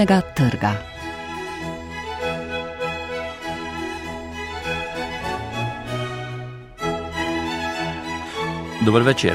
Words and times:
knjižnega 0.00 0.20
trga. 0.34 0.72
Dobro 8.84 9.04
večer. 9.04 9.34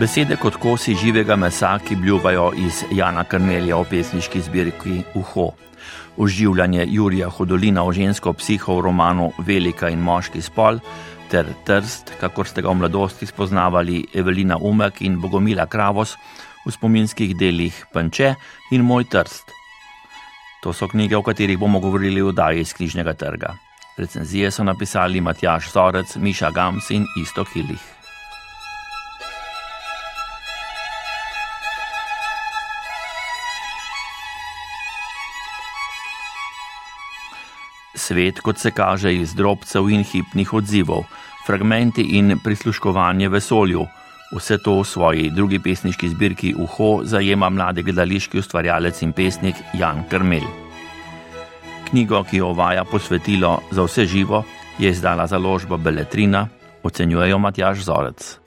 Besede 0.00 0.36
kot 0.36 0.56
kosi 0.56 0.94
živega 0.94 1.36
mesa, 1.36 1.78
ki 1.88 1.96
bljuvajo 1.96 2.52
iz 2.56 2.84
Jana 2.90 3.24
Krmelja 3.24 3.76
v 3.76 3.84
pesniški 3.90 4.40
zbirki 4.40 5.02
Uho. 5.14 5.52
Oživljanje 6.16 6.86
Jurija 6.88 7.28
Hodolina 7.28 7.84
o 7.84 7.92
žensko 7.92 8.32
psiho 8.32 8.76
v 8.76 8.80
romanu 8.80 9.32
Velika 9.38 9.88
in 9.88 10.00
moški 10.00 10.42
spol 10.42 10.80
ter 11.30 11.46
Trst, 11.64 12.12
kakor 12.20 12.46
ste 12.46 12.62
ga 12.62 12.68
v 12.68 12.82
mladosti 12.82 13.26
spoznavali 13.26 14.06
Evelina 14.14 14.58
Umek 14.60 15.00
in 15.00 15.16
Bogomila 15.20 15.66
Kravos 15.66 16.16
v 16.66 16.72
spominskih 16.72 17.36
delih 17.36 17.86
Panče 17.92 18.34
in 18.70 18.84
Moj 18.84 19.08
Trst. 19.08 19.61
To 20.62 20.72
so 20.72 20.86
knjige, 20.88 21.16
o 21.16 21.22
katerih 21.22 21.58
bomo 21.58 21.80
govorili 21.80 22.22
v 22.22 22.28
oddaji 22.30 22.60
iz 22.60 22.72
Križnega 22.72 23.12
trga. 23.18 23.56
Recenzije 23.98 24.50
so 24.50 24.64
napisali 24.64 25.20
Matjaš 25.20 25.72
Zorec, 25.72 26.16
Miša 26.16 26.50
Gams 26.50 26.90
in 26.90 27.06
Isto 27.18 27.44
Hilih. 27.44 27.82
Svet, 37.94 38.40
kot 38.40 38.58
se 38.58 38.70
kaže 38.70 39.14
iz 39.14 39.34
drobcev 39.34 39.90
in 39.90 40.04
hipnih 40.04 40.54
odzivov, 40.54 41.04
fragmenti 41.46 42.02
in 42.18 42.38
prisluškovanje 42.44 43.28
vesolju. 43.28 43.86
Vse 44.32 44.58
to 44.58 44.80
v 44.80 44.84
svoji 44.84 45.30
drugi 45.30 45.58
pesniški 45.58 46.08
zbirki 46.08 46.54
Uho 46.56 47.04
zajema 47.04 47.50
mladi 47.50 47.82
gledališki 47.82 48.38
ustvarjalec 48.38 49.02
in 49.02 49.12
pesnik 49.12 49.56
Jan 49.74 50.04
Krmel. 50.08 50.61
Knjigo, 51.92 52.22
ki 52.24 52.36
jo 52.40 52.46
uvaja 52.50 52.84
posvetilo 52.88 53.58
za 53.70 53.82
vse 53.84 54.06
živo, 54.06 54.44
je 54.78 54.90
izdala 54.90 55.26
založba 55.26 55.76
Beletrina, 55.76 56.48
ocenjujejo 56.82 57.38
Matjaš 57.38 57.82
Zorec. 57.84 58.38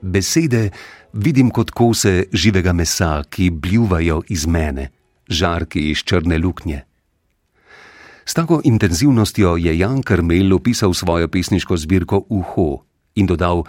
Besede 0.00 0.70
vidim 1.12 1.50
kot 1.50 1.70
kose 1.70 2.24
živega 2.32 2.72
mesa, 2.72 3.22
ki 3.28 3.50
bljuvajo 3.50 4.22
iz 4.28 4.46
mene, 4.46 4.88
žarki 5.28 5.90
iz 5.90 6.00
črne 6.00 6.38
luknje. 6.38 6.80
S 8.24 8.34
tako 8.34 8.60
intenzivnostjo 8.64 9.56
je 9.56 9.78
Jan 9.78 10.02
Krmel 10.02 10.54
opisal 10.54 10.94
svojo 10.94 11.28
pesniško 11.28 11.76
zbirko 11.76 12.22
Uho 12.28 12.84
in 13.14 13.26
dodal: 13.26 13.64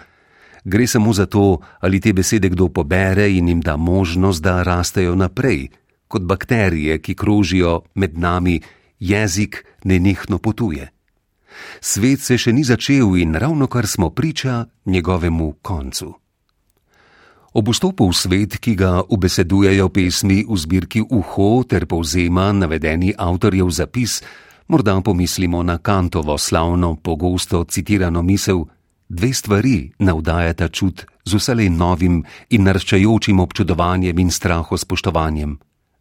Gre 0.64 0.88
samo 0.88 1.14
za 1.14 1.26
to, 1.26 1.60
ali 1.80 2.00
te 2.00 2.14
besede 2.14 2.50
kdo 2.50 2.70
pobere 2.70 3.28
in 3.32 3.48
jim 3.48 3.62
da 3.62 3.78
možnost, 3.78 4.44
da 4.44 4.64
rastejo 4.64 5.16
naprej, 5.16 5.68
kot 6.08 6.22
bakterije, 6.22 7.00
ki 7.02 7.16
krožijo 7.16 7.82
med 7.96 8.18
nami, 8.18 8.62
jezik 9.00 9.66
nenehno 9.84 10.38
potuje. 10.38 10.92
Svet 11.82 12.22
se 12.22 12.38
še 12.38 12.54
ni 12.54 12.64
začel 12.64 13.18
in 13.18 13.36
ravno 13.36 13.68
kar 13.68 13.88
smo 13.88 14.10
priča 14.10 14.66
njegovemu 14.86 15.54
koncu. 15.62 16.14
Ob 17.58 17.70
vstopu 17.74 18.06
v 18.10 18.14
svet, 18.14 18.58
ki 18.62 18.76
ga 18.78 19.02
ubesedujejo 19.10 19.90
pesmi 19.90 20.44
v 20.46 20.58
zbirki 20.58 21.02
Uho 21.02 21.64
ter 21.64 21.88
povzema 21.90 22.52
navedeni 22.54 23.14
avtorjev 23.18 23.72
zapis, 23.74 24.22
morda 24.68 24.94
pomislimo 25.02 25.64
na 25.64 25.78
Kantovo 25.78 26.38
slavno, 26.38 26.96
pogosto 26.96 27.64
citirano 27.64 28.22
misel: 28.22 28.68
Dve 29.10 29.34
stvari 29.34 29.92
navdajata 30.00 30.68
čut 30.68 31.06
z 31.26 31.34
vselej 31.34 31.70
novim 31.70 32.24
in 32.50 32.64
naraščajočim 32.64 33.40
občudovanjem 33.40 34.20
in 34.20 34.32
straho 34.32 34.78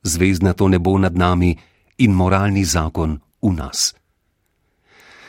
zvezdna 0.06 0.52
to 0.52 0.68
nebo 0.68 0.98
nad 0.98 1.16
nami 1.16 1.56
in 1.98 2.12
moralni 2.14 2.64
zakon 2.64 3.18
v 3.42 3.52
nas. 3.52 3.94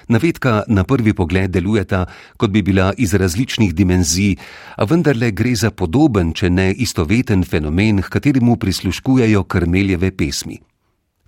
Navedka 0.08 0.64
na 0.68 0.88
prvi 0.88 1.12
pogled 1.12 1.52
delujeta, 1.52 2.06
kot 2.40 2.52
bi 2.52 2.62
bila 2.64 2.94
iz 2.98 3.14
različnih 3.14 3.74
dimenzij, 3.76 4.38
a 4.80 4.88
vendarle 4.88 5.32
gre 5.32 5.52
za 5.56 5.72
podoben, 5.72 6.32
če 6.32 6.50
ne 6.50 6.72
istoveten 6.72 7.44
fenomen, 7.44 8.00
kateremu 8.02 8.56
prisluškujejo 8.56 9.44
krmeljeve 9.44 10.12
pesmi. 10.16 10.62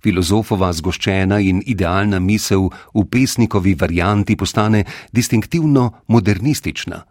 Filozofova 0.00 0.72
zgoščena 0.72 1.42
in 1.44 1.60
idealna 1.66 2.18
misel 2.24 2.70
v 2.94 3.04
pesnikovi 3.04 3.74
varianti 3.76 4.36
postane 4.36 4.84
distinktivno 5.12 5.90
modernistična. 6.08 7.04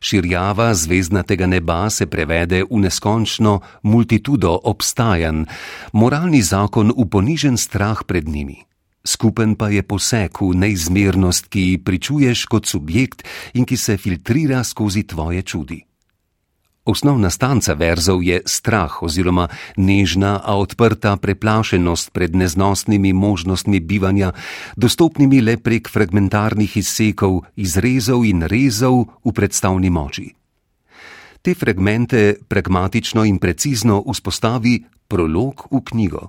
Širjava 0.00 0.74
zvezdnatega 0.74 1.46
neba 1.46 1.90
se 1.90 2.06
prevede 2.06 2.62
v 2.70 2.80
neskončno 2.84 3.60
multitudo 3.82 4.52
obstajanj, 4.64 5.44
moralni 5.92 6.42
zakon 6.42 6.92
v 6.96 7.08
ponižen 7.10 7.56
strah 7.56 8.04
pred 8.06 8.28
njimi. 8.28 8.62
Skupen 9.06 9.54
pa 9.54 9.70
je 9.70 9.82
poseg 9.82 10.34
v 10.40 10.50
neizmernost, 10.54 11.46
ki 11.46 11.78
pričuješ 11.84 12.46
kot 12.50 12.66
subjekt 12.66 13.22
in 13.54 13.64
ki 13.64 13.76
se 13.76 13.96
filtrira 13.96 14.64
skozi 14.64 15.06
tvoje 15.06 15.42
čudi. 15.42 15.84
Osnovna 16.86 17.30
stanca 17.30 17.74
verzov 17.74 18.22
je 18.22 18.38
strah 18.46 19.02
oziroma 19.02 19.48
nežna, 19.76 20.38
a 20.38 20.54
odprta 20.54 21.16
preplašenost 21.18 22.14
pred 22.14 22.36
neznosnimi 22.38 23.10
možnostmi 23.12 23.80
bivanja, 23.80 24.30
dostopnimi 24.76 25.40
le 25.42 25.56
prek 25.58 25.90
fragmentarnih 25.90 26.76
izsekov, 26.78 27.42
izrezov 27.58 28.22
in 28.22 28.46
rezov 28.46 29.18
v 29.26 29.34
predstavni 29.34 29.90
moči. 29.90 30.30
Te 31.42 31.58
fragmente 31.58 32.38
pragmatično 32.48 33.26
in 33.26 33.42
precizno 33.42 33.98
vzpostavi 34.06 34.84
prolog 35.10 35.66
v 35.70 35.82
knjigo. 35.82 36.22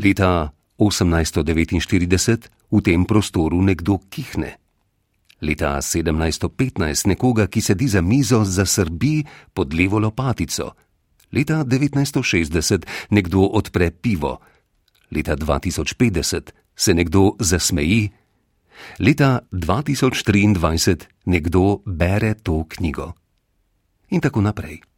Leta 0.00 0.52
1849 0.80 2.48
v 2.72 2.80
tem 2.80 3.04
prostoru 3.04 3.60
nekdo 3.60 4.00
kihne. 4.08 4.63
Leta 5.44 5.76
1715 5.76 7.08
nekoga, 7.12 7.46
ki 7.46 7.60
sedi 7.60 7.88
za 7.88 8.00
mizo, 8.00 8.44
zasrbi 8.44 9.24
pod 9.52 9.74
levo 9.74 10.00
lopatico. 10.00 10.72
Leta 11.32 11.64
1960 11.64 12.86
nekdo 13.10 13.44
odpre 13.52 13.90
pivo. 13.90 14.38
Leta 15.10 15.36
2050 15.36 16.50
se 16.76 16.94
nekdo 16.94 17.36
zasmeji. 17.40 18.08
Leta 18.98 19.40
2023 19.52 21.04
nekdo 21.26 21.82
bere 21.86 22.34
to 22.34 22.64
knjigo. 22.68 23.12
In 24.10 24.20
tako 24.20 24.40
naprej. 24.40 24.93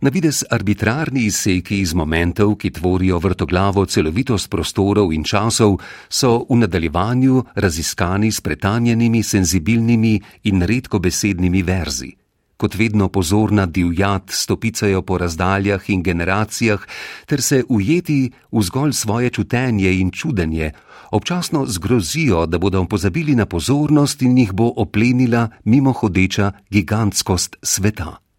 Na 0.00 0.08
vides 0.08 0.44
arbitrarni 0.48 1.26
izseki 1.28 1.82
iz 1.84 1.90
momentov, 1.94 2.54
ki 2.56 2.70
tvorijo 2.72 3.18
vrtoglavo 3.20 3.82
celovitost 3.84 4.48
prostorov 4.48 5.10
in 5.12 5.26
časov, 5.28 5.76
so 6.08 6.46
v 6.48 6.56
nadaljevanju 6.62 7.42
raziskani 7.54 8.30
s 8.32 8.40
pretanjenimi, 8.40 9.20
senzibilnimi 9.22 10.14
in 10.48 10.62
redkobesednimi 10.62 11.62
verzi. 11.62 12.08
Kot 12.56 12.78
vedno 12.80 13.08
pozorna 13.08 13.66
divjat 13.66 14.32
stopicajo 14.32 15.02
po 15.02 15.18
razdaljah 15.18 15.90
in 15.90 16.02
generacijah, 16.02 16.80
ter 17.26 17.42
se 17.42 17.62
ujeti 17.68 18.32
v 18.52 18.62
zgolj 18.62 18.92
svoje 18.92 19.30
čutenje 19.30 19.92
in 20.00 20.10
čudenje, 20.10 20.72
občasno 21.10 21.66
zgrozijo, 21.66 22.46
da 22.46 22.58
bodo 22.58 22.84
pozabili 22.84 23.36
na 23.36 23.46
pozornost 23.46 24.22
in 24.22 24.38
jih 24.38 24.52
bo 24.52 24.72
oplenila 24.76 25.48
mimo 25.64 25.92
hodeča 25.92 26.52
gigantskost 26.70 27.56
sveta. 27.62 28.29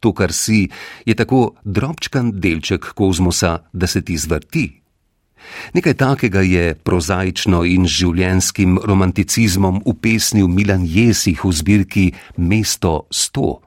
To, 0.00 0.12
kar 0.12 0.32
si, 0.32 0.68
je 1.06 1.14
tako 1.14 1.54
drobčkan 1.64 2.32
delček 2.40 2.92
kozmosa, 2.94 3.58
da 3.72 3.86
se 3.86 4.02
ti 4.02 4.18
zvrti. 4.18 4.66
Nekaj 5.74 5.94
takega 5.94 6.40
je 6.40 6.74
prozaično 6.74 7.64
in 7.64 7.86
življenskim 7.86 8.78
romanticizmom 8.84 9.82
upesnil 9.84 10.48
Milan 10.48 10.84
Jesih 10.86 11.44
v 11.44 11.52
zbirki 11.52 12.12
Mesto 12.36 13.06
sto. 13.10 13.60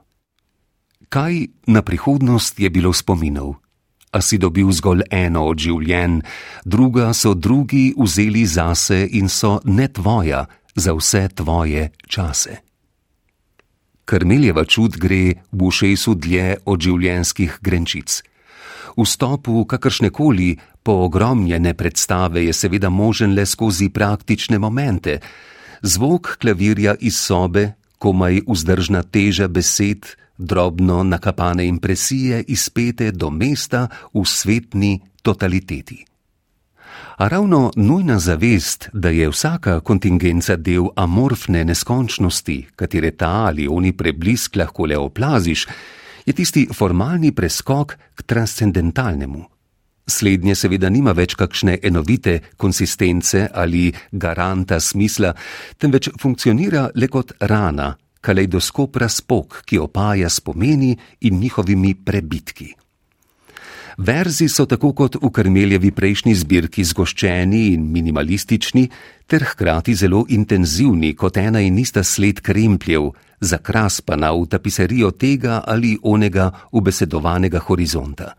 Kaj 1.08 1.46
na 1.66 1.82
prihodnost 1.82 2.60
je 2.60 2.70
bilo 2.70 2.92
spominov? 2.92 3.54
A 4.12 4.20
si 4.20 4.38
dobil 4.38 4.68
zgolj 4.72 5.02
eno 5.10 5.46
od 5.48 5.58
življenj, 5.58 6.20
druga 6.64 7.12
so 7.16 7.34
drugi 7.34 7.94
vzeli 7.96 8.44
zase 8.46 9.08
in 9.10 9.28
so 9.28 9.60
ne 9.64 9.88
tvoja, 9.88 10.46
za 10.76 10.92
vse 10.96 11.28
tvoje 11.28 11.90
čase. 12.08 12.71
Krmeljeva 14.04 14.64
čud 14.64 14.96
gre 14.98 15.42
v 15.52 15.64
ušesu 15.68 16.14
dlje 16.14 16.56
od 16.66 16.82
življenskih 16.82 17.58
grenčic. 17.62 18.22
Vstop 18.98 19.48
v 19.48 19.64
kakršne 19.70 20.10
koli 20.10 20.56
poogromljene 20.82 21.74
predstave 21.74 22.44
je 22.44 22.52
seveda 22.52 22.90
možen 22.90 23.34
le 23.34 23.46
skozi 23.46 23.88
praktične 23.88 24.58
momente. 24.58 25.20
Zvok 25.82 26.36
klavirja 26.42 26.96
iz 27.00 27.16
sobe, 27.16 27.72
komaj 27.98 28.42
vzdržna 28.48 29.02
teža 29.02 29.48
besed, 29.48 30.06
drobno 30.38 31.02
nakapane 31.02 31.66
impresije 31.66 32.44
izpete 32.48 33.12
do 33.12 33.30
mesta 33.30 33.88
v 34.12 34.26
svetni 34.26 34.98
totaliteti 35.22 36.11
a 37.16 37.28
ravno 37.28 37.70
nujna 37.76 38.18
zavest, 38.18 38.88
da 38.92 39.08
je 39.08 39.28
vsaka 39.28 39.80
kontingenca 39.80 40.56
del 40.56 40.88
amorfne 40.96 41.64
neskončnosti, 41.64 42.66
katere 42.76 43.10
ta 43.10 43.46
ali 43.46 43.68
oni 43.68 43.92
preblisk 43.92 44.56
lahko 44.56 44.86
le 44.86 44.98
oplaziš, 44.98 45.66
je 46.26 46.32
tisti 46.32 46.68
formalni 46.74 47.32
preskok 47.32 47.96
k 48.14 48.22
transcendentalnemu. 48.22 49.44
Slednje 50.06 50.54
seveda 50.54 50.90
nima 50.90 51.12
več 51.12 51.34
kakšne 51.38 51.78
enovite 51.82 52.40
konsistence 52.56 53.46
ali 53.54 53.92
garanta 54.10 54.80
smisla, 54.80 55.34
temveč 55.78 56.10
funkcionira 56.20 56.88
le 56.94 57.08
kot 57.08 57.32
rana, 57.40 57.94
kaleidoskop 58.20 58.96
razpok, 58.96 59.62
ki 59.66 59.78
opaja 59.78 60.30
spomeni 60.30 60.96
in 61.20 61.38
njihovimi 61.38 61.94
prebitki. 61.94 62.81
Verzi 64.02 64.48
so 64.48 64.64
tako 64.66 64.90
kot 64.98 65.14
v 65.22 65.28
Karmeljevi 65.30 65.92
prejšnji 65.94 66.32
zbirki 66.34 66.82
zgoščeni 66.82 67.60
in 67.70 67.84
minimalistični, 67.94 68.88
ter 69.30 69.44
hkrati 69.46 69.94
zelo 69.94 70.24
intenzivni 70.34 71.12
kot 71.14 71.36
ena 71.38 71.60
in 71.62 71.76
ista 71.78 72.02
sled 72.02 72.40
krempljev, 72.42 73.12
zakraspana 73.40 74.32
v 74.34 74.48
tapiserijo 74.50 75.12
tega 75.14 75.60
ali 75.66 75.92
onega 76.02 76.48
ubesedovanega 76.72 77.60
horizonta. 77.68 78.32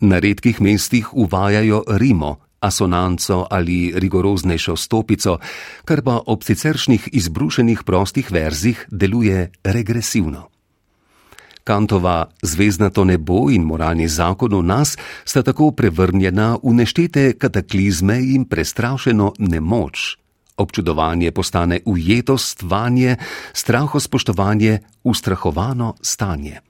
Na 0.00 0.18
redkih 0.18 0.58
mestih 0.60 1.12
uvajajo 1.12 1.84
rimo, 2.00 2.32
asonanco 2.60 3.46
ali 3.50 3.92
rigoroznejšo 3.94 4.74
stopico, 4.76 5.38
kar 5.84 6.02
pa 6.02 6.18
ob 6.26 6.42
siceršnjih 6.42 7.08
izbrušenih 7.12 7.84
prostih 7.86 8.32
verzih 8.32 8.86
deluje 8.90 9.52
regresivno. 9.62 10.48
Kantova 11.64 12.28
zvezdnato 12.42 13.04
nebo 13.04 13.48
in 13.48 13.64
moralni 13.64 14.04
zakon 14.08 14.52
v 14.52 14.62
nas 14.62 14.98
sta 15.24 15.40
tako 15.42 15.72
prevrnjena 15.72 16.60
v 16.60 16.72
neštete 16.76 17.40
kataklizme 17.40 18.20
in 18.20 18.44
prestrašeno 18.44 19.32
nemoč. 19.38 20.20
Občudovanje 20.56 21.32
postane 21.32 21.80
ujetost, 21.84 22.62
vanje, 22.62 23.16
strahospoštovanje, 23.52 24.78
ustrahovano 25.04 25.94
stanje. 26.02 26.60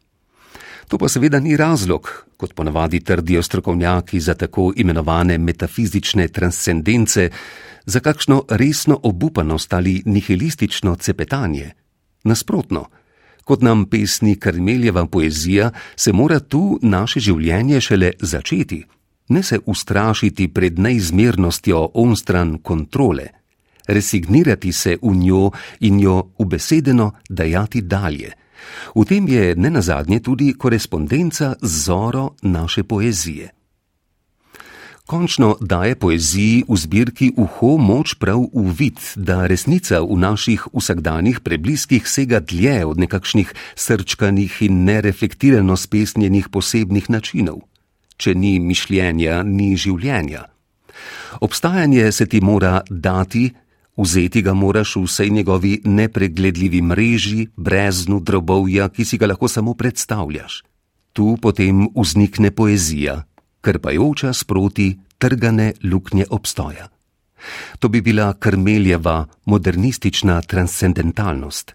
To 0.89 0.99
pa 0.99 1.09
seveda 1.09 1.41
ni 1.41 1.57
razlog, 1.57 2.27
kot 2.37 2.55
ponavadi 2.55 3.01
trdijo 3.01 3.43
strokovnjaki 3.43 4.21
za 4.21 4.35
tako 4.35 4.73
imenovane 4.77 5.39
metafizične 5.39 6.29
transcendence, 6.29 7.31
za 7.87 8.01
kakšno 8.01 8.45
resno 8.49 9.01
obupanost 9.03 9.73
ali 9.75 10.03
nihilistično 10.07 10.97
cepetanje. 10.97 11.71
Nasprotno, 12.25 12.87
kot 13.45 13.63
nam 13.63 13.85
pesni 13.87 14.37
Karmeljeva 14.37 15.07
poezija, 15.07 15.71
se 15.97 16.13
mora 16.13 16.41
tu 16.41 16.79
naše 16.83 17.21
življenje 17.21 17.81
šele 17.81 18.13
začeti, 18.21 18.83
ne 19.29 19.43
se 19.43 19.59
ustrašiti 19.67 20.49
pred 20.49 20.79
neizmernostjo 20.79 21.91
onstran 21.95 22.59
kontrole, 22.59 23.27
resignirati 23.89 24.73
se 24.73 24.97
v 25.03 25.15
njo 25.17 25.51
in 25.81 26.01
jo 26.01 26.31
ubesedeno 26.39 27.13
dajati 27.29 27.83
dalje. 27.83 28.33
V 28.95 29.05
tem 29.05 29.29
je 29.29 29.55
ne 29.57 29.71
nazadnje 29.71 30.21
tudi 30.21 30.55
korespondenca 30.59 31.55
z 31.61 31.85
zoro 31.85 32.31
naše 32.43 32.83
poezije 32.83 33.51
končno 35.07 35.57
daje 35.61 35.95
poeziji 35.95 36.65
v 36.69 36.77
zbirki 36.77 37.33
uho 37.37 37.77
moč 37.77 38.15
prav 38.17 38.41
v 38.53 38.73
vid, 38.73 39.01
da 39.17 39.45
resnica 39.47 40.01
v 40.01 40.17
naših 40.17 40.65
vsakdanjih 40.73 41.41
prebliskih 41.45 42.09
sega 42.09 42.41
dlje 42.41 42.85
od 42.89 42.99
nekakšnih 42.99 43.53
srčkanih 43.77 44.63
in 44.65 44.85
nereflektirano 44.85 45.77
spesnjenih 45.77 46.49
posebnih 46.49 47.11
načinov. 47.11 47.61
Če 48.17 48.35
ni 48.35 48.57
mišljenja, 48.59 49.43
ni 49.43 49.77
življenja. 49.77 50.49
Obstajanje 51.41 52.13
se 52.13 52.27
ti 52.27 52.41
mora 52.41 52.81
dati, 52.89 53.51
vzeti 53.99 54.43
ga 54.43 54.55
moraš 54.55 54.97
v 54.97 55.05
vsej 55.05 55.31
njegovi 55.31 55.75
nepregledljivi 55.85 56.81
mreži, 56.83 57.49
breznu 57.57 58.21
drobovja, 58.21 58.89
ki 58.89 59.05
si 59.05 59.19
ga 59.19 59.27
lahko 59.27 59.49
samo 59.49 59.75
predstavljaš. 59.75 60.63
Tu 61.13 61.37
potem 61.43 61.89
vznikne 61.95 62.51
poezija, 62.51 63.21
krpajoča 63.65 64.33
sproti 64.33 64.93
trgane 65.19 65.73
luknje 65.85 66.27
obstoja. 66.31 66.89
To 67.79 67.89
bi 67.89 68.01
bila 68.01 68.33
krmeljeva 68.33 69.27
modernistična 69.45 70.43
transcendentalnost. 70.43 71.75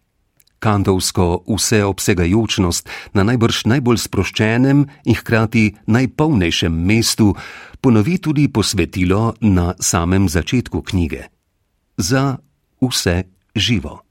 Kantovsko 0.59 1.44
vseobsegajočnost 1.47 2.89
na 3.13 3.24
najbrž 3.24 3.63
najbolj 3.65 4.01
sproščenem 4.03 4.83
in 5.06 5.15
hkrati 5.15 5.63
najpolnejšem 5.88 6.74
mestu 6.74 7.31
ponovi 7.81 8.18
tudi 8.18 8.50
posvetilo 8.51 9.33
na 9.42 9.74
samem 9.80 10.30
začetku 10.30 10.81
knjige. 10.81 11.24
Za 11.97 12.38
vse 12.81 13.24
živo. 13.56 14.08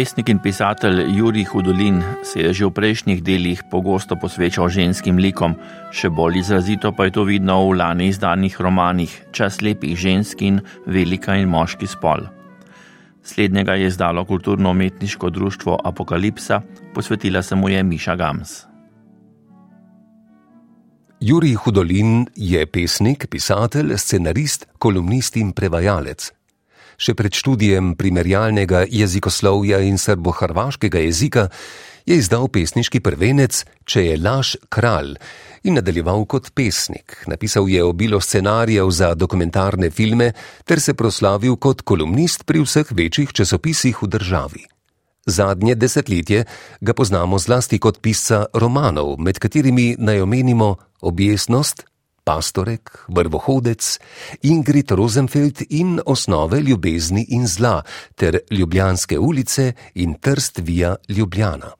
Pesnik 0.00 0.30
in 0.32 0.38
pisatelj 0.40 1.02
Juri 1.12 1.42
Hudolin 1.44 1.98
se 2.24 2.40
je 2.40 2.52
že 2.56 2.64
v 2.64 2.72
prejšnjih 2.72 3.20
delih 3.20 3.60
pogosto 3.68 4.16
posvečal 4.16 4.72
ženskim 4.72 5.20
likom, 5.20 5.52
še 5.92 6.08
bolj 6.08 6.40
izrazito 6.40 6.88
pa 6.96 7.04
je 7.04 7.12
to 7.18 7.24
vidno 7.28 7.58
v 7.68 7.76
lani 7.76 8.08
izdanih 8.08 8.56
romanih 8.56 9.12
Čas 9.28 9.60
lepih 9.60 9.92
žensk 9.92 10.40
in 10.40 10.64
Velika 10.88 11.36
in 11.36 11.52
moški 11.52 11.84
spol. 11.84 12.24
Slednjega 13.20 13.76
je 13.76 13.92
izdalo 13.92 14.24
kulturno-umetniško 14.24 15.28
društvo 15.28 15.76
Apokalipsa, 15.84 16.62
posvetila 16.96 17.44
se 17.44 17.54
mu 17.54 17.68
je 17.68 17.84
Miša 17.84 18.16
Gams. 18.16 18.64
Juri 21.20 21.52
Hudolin 21.60 22.24
je 22.36 22.64
pesnik, 22.66 23.28
pisatelj, 23.28 23.98
scenarist, 24.00 24.64
kolumnist 24.78 25.36
in 25.36 25.52
prevajalec. 25.52 26.39
Še 27.00 27.14
pred 27.16 27.32
študijem 27.32 27.94
primerjalnega 27.96 28.84
jezikoslovja 28.92 29.78
in 29.88 29.96
srbo-hrvaškega 29.96 31.00
jezika 31.06 31.46
je 32.04 32.18
izdal 32.20 32.50
pesniški 32.52 33.00
prvenec 33.00 33.62
Če 33.88 34.02
je 34.04 34.18
laž 34.20 34.56
kralj 34.68 35.14
in 35.64 35.78
nadaljeval 35.80 36.26
kot 36.28 36.50
pesnik. 36.56 37.22
Napisal 37.28 37.68
je 37.72 37.84
obilo 37.84 38.20
scenarijev 38.20 38.90
za 38.92 39.14
dokumentarne 39.14 39.90
filme 39.90 40.32
ter 40.64 40.80
se 40.80 40.94
proslavil 40.94 41.56
kot 41.56 41.80
kolumnist 41.88 42.44
pri 42.44 42.60
vseh 42.64 42.92
večjih 42.92 43.32
časopisih 43.32 44.02
v 44.02 44.10
državi. 44.18 44.64
Zadnje 45.26 45.74
desetletje 45.74 46.44
ga 46.80 46.92
poznamo 46.96 47.38
zlasti 47.38 47.78
kot 47.78 48.00
pisca 48.00 48.46
romanov, 48.52 49.16
med 49.18 49.38
katerimi 49.38 49.94
naj 49.98 50.20
omenimo 50.20 50.76
Objesnost, 51.00 51.86
Pastorek, 52.30 53.06
Vrvohodec, 53.08 53.98
Ingrid 54.42 54.90
Rosenfeld 54.90 55.62
in 55.68 55.98
Osnove 56.06 56.60
ljubezni 56.60 57.24
in 57.28 57.46
zla 57.46 57.82
ter 58.14 58.38
Ljubljanske 58.50 59.18
ulice 59.18 59.72
in 59.94 60.14
Trst 60.14 60.60
via 60.62 60.94
Ljubljana. 61.08 61.72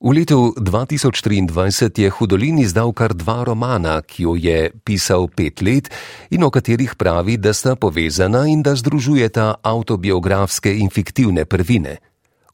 V 0.00 0.12
letu 0.16 0.54
2023 0.56 2.00
je 2.00 2.10
Hudolin 2.10 2.58
izdal 2.58 2.92
kar 2.92 3.12
dva 3.12 3.44
romana, 3.44 4.00
ki 4.00 4.22
jo 4.22 4.34
je 4.36 4.72
pisal 4.84 5.28
pet 5.28 5.60
let 5.60 5.92
in 6.30 6.44
o 6.44 6.50
katerih 6.50 6.96
pravi, 6.96 7.36
da 7.36 7.52
sta 7.52 7.76
povezana 7.76 8.46
in 8.48 8.62
da 8.62 8.72
združujeta 8.76 9.54
autobiografske 9.62 10.72
in 10.72 10.88
fiktivne 10.88 11.44
prvine. 11.44 11.98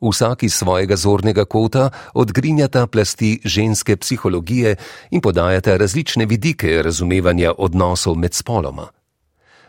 Vsak 0.01 0.43
iz 0.43 0.55
svojega 0.55 0.97
zornega 0.97 1.45
kota 1.45 1.91
odgrinjata 2.15 2.87
plasti 2.87 3.41
ženske 3.45 3.97
psihologije 3.97 4.77
in 5.11 5.21
podajata 5.21 5.77
različne 5.77 6.27
vidike 6.27 6.83
razumevanja 6.83 7.53
odnosov 7.59 8.17
med 8.17 8.35
spoloma. 8.35 8.89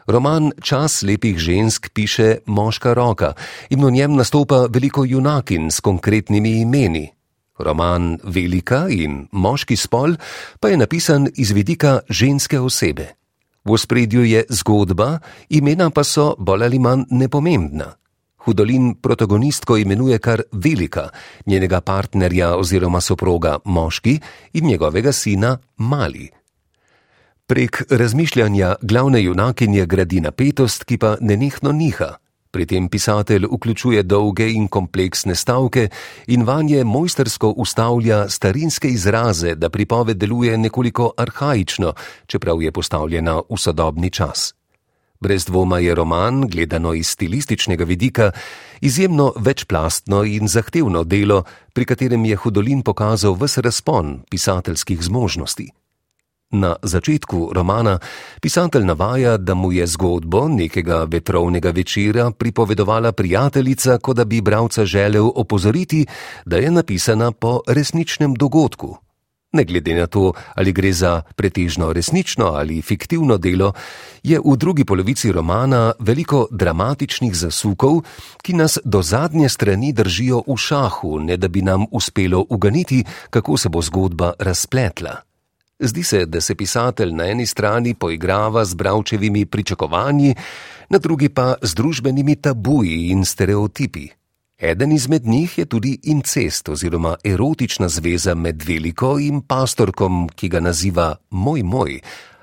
Roman 0.08 0.52
Čas 0.62 1.02
lepih 1.02 1.38
žensk 1.38 1.90
piše 1.94 2.38
moška 2.46 2.94
roka 2.94 3.34
in 3.70 3.84
v 3.86 3.92
njem 3.92 4.16
nastopa 4.16 4.66
veliko 4.70 5.06
junakin 5.06 5.72
s 5.72 5.80
konkretnimi 5.80 6.62
imeni. 6.62 7.12
Roman 7.60 8.18
Velika 8.24 8.88
in 8.90 9.28
moški 9.32 9.76
spol 9.76 10.16
pa 10.60 10.70
je 10.70 10.78
napisan 10.78 11.28
iz 11.36 11.52
vidika 11.52 12.00
ženske 12.10 12.60
osebe. 12.60 13.14
V 13.66 13.78
spredju 13.78 14.24
je 14.26 14.46
zgodba, 14.50 15.20
imena 15.50 15.90
pa 15.90 16.04
so 16.04 16.36
bolj 16.40 16.64
ali 16.64 16.80
manj 16.80 17.06
nepomembna. 17.10 18.01
Hudolin 18.46 18.96
protagonistko 19.02 19.78
imenuje 19.78 20.20
kar 20.20 20.42
Velika, 20.52 21.10
njenega 21.46 21.82
partnerja 21.82 22.56
oziroma 22.56 23.02
soproga 23.02 23.60
moški 23.66 24.20
in 24.54 24.66
njegovega 24.66 25.12
sina 25.12 25.58
Mali. 25.78 26.30
Prek 27.48 27.84
razmišljanja 27.90 28.76
glavne 28.82 29.24
junakinje 29.24 29.86
gradi 29.86 30.22
napetost, 30.22 30.84
ki 30.84 30.98
pa 30.98 31.18
nenehno 31.22 31.72
niha. 31.72 32.16
Pri 32.52 32.66
tem 32.66 32.90
pisatelj 32.90 33.46
vključuje 33.52 34.04
dolge 34.04 34.50
in 34.52 34.68
kompleksne 34.68 35.36
stavke 35.36 35.90
in 36.28 36.44
vanje 36.44 36.84
mojstersko 36.84 37.50
ustavlja 37.50 38.30
starinske 38.30 38.88
izraze, 38.88 39.56
da 39.56 39.70
pripoved 39.70 40.18
deluje 40.18 40.58
nekoliko 40.58 41.12
arhajično, 41.18 41.94
čeprav 42.28 42.62
je 42.62 42.72
postavljena 42.72 43.42
v 43.50 43.58
sodobni 43.58 44.10
čas. 44.10 44.54
Brez 45.22 45.46
dvoma 45.46 45.80
je 45.80 45.96
roman, 45.96 46.48
gledano 46.48 46.94
iz 46.94 47.08
stilističnega 47.08 47.84
vidika, 47.84 48.32
izjemno 48.82 49.34
večplastno 49.38 50.24
in 50.24 50.48
zahtevno 50.48 51.04
delo, 51.04 51.44
pri 51.74 51.86
katerem 51.86 52.26
je 52.26 52.36
Hudolin 52.36 52.82
pokazal 52.82 53.38
vse 53.38 53.62
razpon 53.62 54.20
pisateljskih 54.30 55.04
zmožnosti. 55.04 55.70
Na 56.52 56.76
začetku 56.84 57.50
romana 57.54 58.00
pisatelj 58.42 58.86
navaja, 58.86 59.38
da 59.38 59.54
mu 59.54 59.72
je 59.72 59.88
zgodbo 59.88 60.48
nekega 60.48 61.04
vetrovnega 61.04 61.70
večera 61.70 62.32
pripovedovala 62.32 63.12
prijateljica, 63.12 63.98
kot 63.98 64.18
da 64.18 64.26
bi 64.26 64.42
bralca 64.42 64.86
želel 64.86 65.30
opozoriti, 65.36 66.06
da 66.46 66.58
je 66.58 66.72
napisana 66.72 67.32
po 67.32 67.62
resničnem 67.68 68.34
dogodku. 68.34 68.98
Ne 69.52 69.64
glede 69.64 69.96
na 69.96 70.08
to, 70.08 70.32
ali 70.56 70.72
gre 70.72 70.94
za 70.94 71.22
pretežno 71.36 71.94
resnično 71.94 72.46
ali 72.46 72.82
fiktivno 72.82 73.38
delo, 73.38 73.74
je 74.24 74.40
v 74.40 74.56
drugi 74.58 74.86
polovici 74.86 75.32
romana 75.32 75.92
veliko 76.00 76.48
dramatičnih 76.52 77.36
zasukov, 77.36 78.02
ki 78.42 78.54
nas 78.54 78.78
do 78.84 79.02
zadnje 79.02 79.50
strani 79.50 79.92
držijo 79.94 80.44
v 80.48 80.56
šahu, 80.58 81.20
ne 81.20 81.38
da 81.38 81.48
bi 81.48 81.62
nam 81.62 81.86
uspelo 81.92 82.46
uganiti, 82.50 83.04
kako 83.30 83.58
se 83.58 83.70
bo 83.70 83.82
zgodba 83.82 84.34
razpletla. 84.40 85.16
Zdi 85.80 86.04
se, 86.04 86.26
da 86.26 86.42
se 86.42 86.56
pisatelj 86.56 87.12
na 87.12 87.28
eni 87.28 87.46
strani 87.46 87.94
poigrava 87.94 88.66
z 88.66 88.74
bravčevimi 88.74 89.46
pričakovanji, 89.46 90.36
na 90.90 90.98
drugi 90.98 91.30
pa 91.30 91.56
z 91.62 91.76
družbenimi 91.76 92.36
tabuji 92.36 93.10
in 93.10 93.26
stereotipi. 93.26 94.21
Eden 94.62 94.92
izmed 94.92 95.26
njih 95.28 95.58
je 95.58 95.66
tudi 95.66 96.00
incest 96.04 96.70
oziroma 96.70 97.16
erotična 97.24 97.90
zveza 97.90 98.36
med 98.36 98.64
veliko 98.68 99.20
in 99.20 99.42
pastorkom, 99.42 100.30
ki 100.30 100.50
ga 100.50 100.60
naziva 100.60 101.16
moj 101.30 101.64
moj 101.64 102.00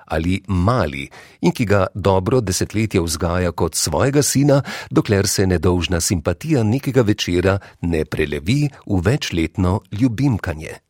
ali 0.07 0.41
mali 0.47 1.09
in 1.41 1.53
ki 1.53 1.65
ga 1.65 1.87
dobro 1.95 2.41
desetletje 2.41 3.01
vzgaja 3.01 3.53
kot 3.53 3.75
svojega 3.75 4.23
sina, 4.23 4.63
dokler 4.91 5.29
se 5.29 5.47
nedolžna 5.47 6.01
simpatija 6.01 6.63
nekega 6.63 7.03
večera 7.03 7.59
ne 7.81 8.05
prelevi 8.05 8.69
v 8.87 9.01
večletno 9.05 9.81
ljubimkanje. 9.93 10.88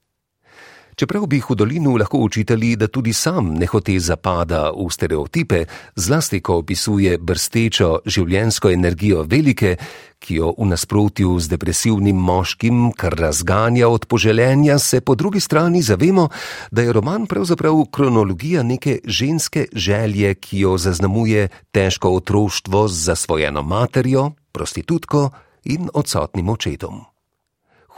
Čeprav 0.99 1.27
bi 1.27 1.39
Hudolinu 1.39 1.93
lahko 1.97 2.19
učitali, 2.19 2.77
da 2.77 2.89
tudi 2.89 3.13
sam 3.13 3.53
nehote 3.55 3.95
zapada 4.01 4.71
v 4.75 4.89
stereotipe, 4.91 5.61
zlasti 5.95 6.41
ko 6.43 6.57
opisuje 6.59 7.13
brstečo 7.19 8.01
življensko 8.03 8.73
energijo 8.75 9.23
velike, 9.23 9.77
ki 10.19 10.39
jo 10.41 10.49
v 10.59 10.67
nasprotju 10.67 11.37
z 11.39 11.53
depresivnim 11.53 12.19
moškim 12.19 12.81
kar 12.99 13.15
razganja 13.15 13.87
od 13.89 14.09
poželenja, 14.11 14.79
se 14.79 15.01
po 15.01 15.15
drugi 15.15 15.41
strani 15.41 15.83
zavemo, 15.83 16.29
da 16.71 16.83
je 16.83 16.93
roman 16.93 17.29
pravzaprav 17.31 17.79
kronologija 17.95 18.65
neke 18.67 18.99
ženske 19.05 19.69
želje, 19.73 20.35
ki 20.35 20.65
jo 20.65 20.75
zaznamuje 20.79 21.47
težko 21.71 22.11
otroštvo 22.11 22.89
z 22.89 23.05
zasvojeno 23.05 23.63
materjo, 23.63 24.33
prostitutko 24.53 25.31
in 25.65 25.87
odsotnim 25.95 26.49
očetom. 26.49 27.05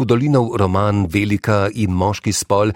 Hudolinov 0.01 0.55
roman 0.57 1.05
Velika 1.13 1.69
in 1.77 1.93
moški 1.93 2.33
spol 2.33 2.71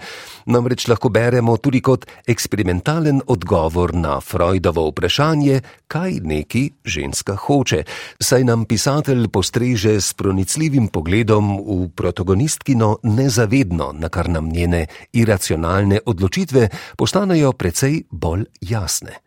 namreč 0.45 0.85
lahko 0.85 1.09
beremo 1.09 1.55
tudi 1.57 1.81
kot 1.81 2.05
eksperimentalen 2.29 3.23
odgovor 3.33 3.95
na 3.97 4.19
Freudovo 4.21 4.83
vprašanje, 4.91 5.61
kaj 5.89 6.19
neki 6.21 6.63
ženska 6.85 7.33
hoče, 7.47 7.81
saj 8.21 8.45
nam 8.45 8.67
pisatelj 8.69 9.25
postreže 9.33 9.95
s 9.97 10.13
pronicljivim 10.13 10.91
pogledom 10.93 11.57
v 11.65 11.89
protagonistkino 11.97 12.99
nezavedno, 13.03 13.89
na 13.97 14.09
kar 14.13 14.29
nam 14.29 14.53
njene 14.53 14.85
iracionalne 15.13 16.03
odločitve 16.05 16.69
postanejo 16.97 17.55
precej 17.57 18.03
bolj 18.11 18.45
jasne. 18.61 19.17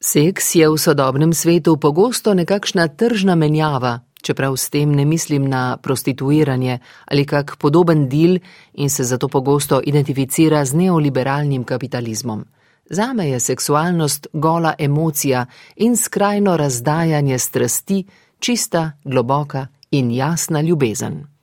Seks 0.00 0.54
je 0.54 0.68
v 0.68 0.80
sodobnem 0.80 1.36
svetu 1.36 1.76
pogosto 1.76 2.32
nekakšna 2.34 2.88
tržna 2.96 3.36
menjava, 3.36 4.04
čeprav 4.24 4.56
s 4.56 4.70
tem 4.70 4.92
ne 4.92 5.04
mislim 5.04 5.48
na 5.48 5.76
prostituiranje 5.76 6.78
ali 7.04 7.26
kak 7.26 7.56
podoben 7.58 8.08
del 8.08 8.38
in 8.74 8.90
se 8.90 9.04
zato 9.04 9.28
pogosto 9.28 9.80
identificira 9.84 10.64
z 10.64 10.74
neoliberalnim 10.74 11.64
kapitalizmom. 11.64 12.44
Zame 12.90 13.28
je 13.28 13.40
seksualnost 13.40 14.26
gola 14.32 14.74
emocija 14.78 15.46
in 15.76 15.96
skrajno 15.96 16.56
razdajanje 16.56 17.38
strasti, 17.38 18.04
čista, 18.38 18.92
globoka 19.04 19.66
in 19.90 20.10
jasna 20.10 20.60
ljubezen. 20.60 21.33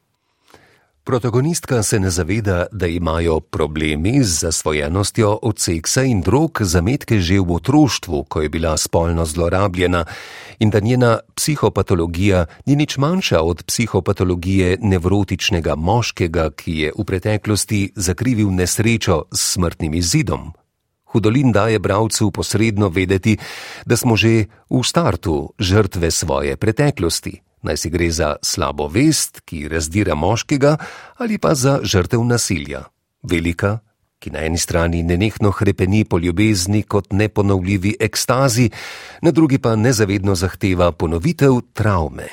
Protagonistka 1.04 1.84
se 1.84 2.00
ne 2.00 2.10
zaveda, 2.10 2.66
da 2.72 2.88
imajo 2.88 3.40
problemi 3.40 4.24
z 4.24 4.40
zasvojenostjo 4.40 5.40
od 5.42 5.60
seksa 5.60 6.04
in 6.04 6.22
drog 6.22 6.60
zametke 6.62 7.20
že 7.20 7.40
v 7.40 7.52
otroštvu, 7.52 8.24
ko 8.24 8.42
je 8.42 8.50
bila 8.50 8.78
spolno 8.78 9.26
zlorabljena, 9.26 10.06
in 10.60 10.70
da 10.70 10.80
njena 10.80 11.20
psihopatologija 11.36 12.46
ni 12.66 12.76
nič 12.76 12.98
manjša 12.98 13.42
od 13.42 13.64
psihopatologije 13.64 14.78
nevrotičnega 14.82 15.76
moškega, 15.76 16.52
ki 16.52 16.78
je 16.78 16.94
v 16.98 17.04
preteklosti 17.04 17.92
zakrivil 17.96 18.54
nesrečo 18.54 19.24
s 19.34 19.54
smrtnim 19.54 19.94
izidom. 19.94 20.54
Hudolin 21.06 21.52
daje 21.52 21.80
bravcu 21.80 22.32
posredno 22.32 22.90
vedeti, 22.90 23.38
da 23.86 23.98
smo 23.98 24.16
že 24.16 24.46
v 24.70 24.84
startu 24.84 25.54
žrtve 25.60 26.12
svoje 26.12 26.58
preteklosti 26.58 27.42
naj 27.62 27.78
si 27.78 27.90
gre 27.90 28.12
za 28.12 28.36
slabo 28.42 28.88
vest, 28.88 29.42
ki 29.46 29.68
razdira 29.68 30.16
moškega, 30.16 30.78
ali 31.18 31.38
pa 31.38 31.56
za 31.56 31.80
žrtev 31.84 32.24
nasilja. 32.24 32.84
Velika, 33.24 33.80
ki 34.20 34.30
na 34.30 34.46
eni 34.46 34.58
strani 34.58 35.04
nenehno 35.04 35.52
hrepeni 35.52 36.06
po 36.06 36.20
ljubezni 36.20 36.84
kot 36.84 37.14
neponovljivi 37.14 37.96
ekstazi, 38.00 38.70
na 39.22 39.32
drugi 39.32 39.58
pa 39.58 39.76
nezavedno 39.76 40.36
zahteva 40.36 40.92
ponovitev 40.92 41.62
travme. 41.74 42.28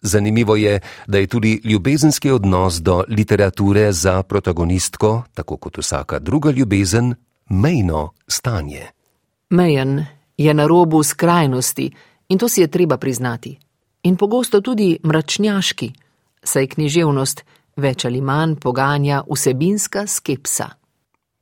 Zanimivo 0.00 0.56
je, 0.56 0.80
da 1.06 1.18
je 1.18 1.26
tudi 1.26 1.60
ljubezenski 1.64 2.30
odnos 2.30 2.80
do 2.82 3.04
literature 3.08 3.92
za 3.92 4.22
protagonistko, 4.22 5.22
tako 5.34 5.56
kot 5.56 5.78
vsaka 5.78 6.18
druga 6.18 6.50
ljubezen, 6.50 7.14
mejno 7.48 8.12
stanje. 8.28 8.86
Mejen 9.50 10.04
je 10.36 10.54
na 10.54 10.66
robu 10.66 11.02
skrajnosti 11.02 11.90
in 12.28 12.38
to 12.38 12.48
si 12.48 12.60
je 12.60 12.66
treba 12.66 12.96
priznati. 12.96 13.58
In 14.06 14.16
pogosto 14.16 14.60
tudi 14.60 14.98
mračnjaški, 15.02 15.88
saj 16.46 16.66
književnost 16.76 17.42
več 17.82 18.04
ali 18.06 18.20
manj 18.22 18.54
poganja 18.62 19.24
vsebinska 19.26 20.04
skepsa. 20.06 20.68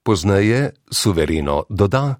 Poznaje 0.03 0.71
suvereno 0.91 1.65
doda: 1.69 2.17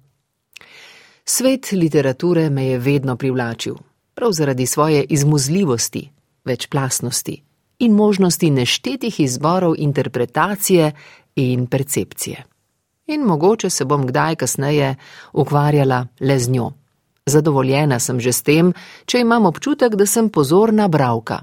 Svet 1.25 1.71
literature 1.71 2.49
me 2.49 2.67
je 2.67 2.77
vedno 2.79 3.15
privlačil, 3.17 3.75
prav 4.13 4.31
zaradi 4.31 4.65
svoje 4.65 5.03
izmuzljivosti, 5.09 6.09
večplastnosti 6.45 7.41
in 7.79 7.91
možnosti 7.91 8.49
neštetih 8.49 9.19
izborov 9.19 9.73
interpretacije 9.77 10.91
in 11.35 11.67
percepcije. 11.67 12.43
In 13.07 13.21
mogoče 13.21 13.69
se 13.69 13.85
bom 13.85 14.05
kdaj 14.07 14.35
kasneje 14.35 14.95
ukvarjala 15.33 16.07
le 16.19 16.39
z 16.39 16.49
njo. 16.49 16.71
Zadovoljena 17.25 17.99
sem 17.99 18.19
že 18.19 18.33
s 18.33 18.41
tem, 18.45 18.73
če 19.05 19.19
imam 19.25 19.45
občutek, 19.45 19.95
da 19.95 20.05
sem 20.05 20.29
pozorna 20.29 20.87
bravka. 20.87 21.41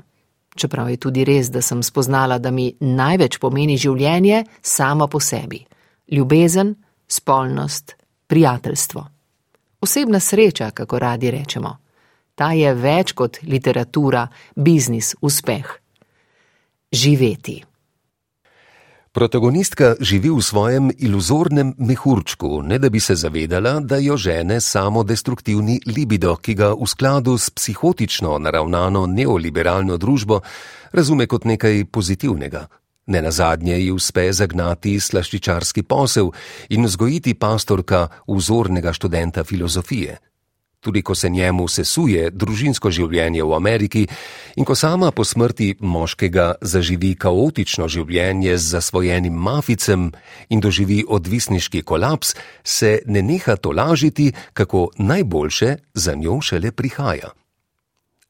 Čeprav 0.54 0.90
je 0.90 0.96
tudi 0.96 1.24
res, 1.24 1.50
da 1.50 1.62
sem 1.62 1.82
spoznala, 1.82 2.38
da 2.38 2.50
mi 2.50 2.70
največ 2.80 3.38
pomeni 3.40 3.78
življenje 3.80 4.44
samo 4.62 5.08
po 5.08 5.20
sebi: 5.20 5.64
ljubezen, 6.12 6.74
spolnost, 7.08 7.96
prijateljstvo. 8.26 9.06
Osebna 9.80 10.20
sreča, 10.20 10.70
kako 10.70 10.98
radi 10.98 11.30
rečemo. 11.30 11.76
Ta 12.34 12.52
je 12.52 12.70
več 12.74 13.12
kot 13.12 13.42
literatura, 13.42 14.28
biznis, 14.56 15.14
uspeh. 15.20 15.66
Živeti. 16.92 17.62
Protagonistka 19.12 20.00
živi 20.00 20.30
v 20.32 20.40
svojem 20.40 20.88
iluzornem 20.98 21.74
mehurčku, 21.76 22.62
ne 22.64 22.78
da 22.80 22.88
bi 22.88 23.00
se 23.00 23.12
zavedala, 23.14 23.80
da 23.80 23.98
jo 24.00 24.16
žene 24.16 24.56
samo 24.60 25.02
destruktivni 25.04 25.80
libido, 25.86 26.32
ki 26.36 26.54
ga 26.54 26.70
v 26.72 26.88
skladu 26.88 27.36
s 27.38 27.50
psihotično 27.52 28.38
naravnano 28.38 29.04
neoliberalno 29.06 30.00
družbo 30.00 30.40
razume 30.92 31.26
kot 31.28 31.44
nekaj 31.44 31.84
pozitivnega. 31.92 32.66
Ne 33.06 33.22
na 33.22 33.30
zadnje 33.30 33.76
ji 33.82 33.92
uspe 33.92 34.32
zagnati 34.32 34.96
slaščičarski 35.00 35.82
posel 35.82 36.32
in 36.72 36.88
vzgojiti 36.88 37.34
pastorka 37.34 38.08
vzornega 38.28 38.96
študenta 38.96 39.44
filozofije 39.44 40.31
tudi 40.82 41.02
ko 41.02 41.14
se 41.14 41.30
njemu 41.30 41.68
sesuje 41.68 42.30
družinsko 42.30 42.90
življenje 42.90 43.44
v 43.46 43.54
Ameriki 43.54 44.02
in 44.58 44.66
ko 44.66 44.74
sama 44.74 45.12
po 45.14 45.24
smrti 45.24 45.76
moškega 45.80 46.46
zaživi 46.60 47.14
kaotično 47.14 47.86
življenje 47.88 48.56
z 48.58 48.74
zasvojenim 48.76 49.34
maficem 49.34 50.10
in 50.50 50.60
doživi 50.60 51.04
odvisniški 51.08 51.84
kolaps, 51.86 52.34
se 52.64 52.98
ne 53.06 53.22
neha 53.22 53.56
tolažiti, 53.56 54.32
kako 54.52 54.90
najboljše 54.98 55.76
za 55.94 56.14
njo 56.14 56.40
šele 56.42 56.72
prihaja. 56.72 57.30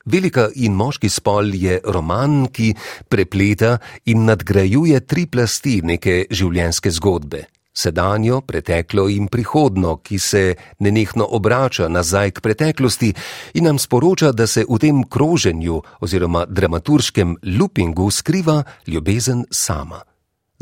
Velika 0.05 0.49
in 0.55 0.75
moški 0.75 1.09
spol 1.09 1.55
je 1.55 1.79
roman, 1.85 2.49
ki 2.53 2.75
prepleta 3.09 3.79
in 4.05 4.27
nadgrajuje 4.27 5.01
tri 5.07 5.27
plasti 5.31 5.81
neke 5.83 6.27
življenjske 6.31 6.91
zgodbe 6.91 7.47
sedanjo, 7.73 8.41
preteklo 8.41 9.09
in 9.09 9.29
prihodno, 9.29 9.97
ki 9.97 10.19
se 10.19 10.55
nenehno 10.79 11.27
obrača 11.31 11.89
nazaj 11.89 12.31
k 12.31 12.41
preteklosti 12.41 13.15
in 13.55 13.65
nam 13.65 13.79
sporoča, 13.79 14.33
da 14.33 14.47
se 14.47 14.65
v 14.69 14.79
tem 14.79 15.03
kroženju 15.03 15.83
oziroma 16.01 16.45
dramaturškem 16.47 17.37
loopingu 17.59 18.11
skriva 18.11 18.63
ljubezen 18.87 19.45
sama. 19.51 20.12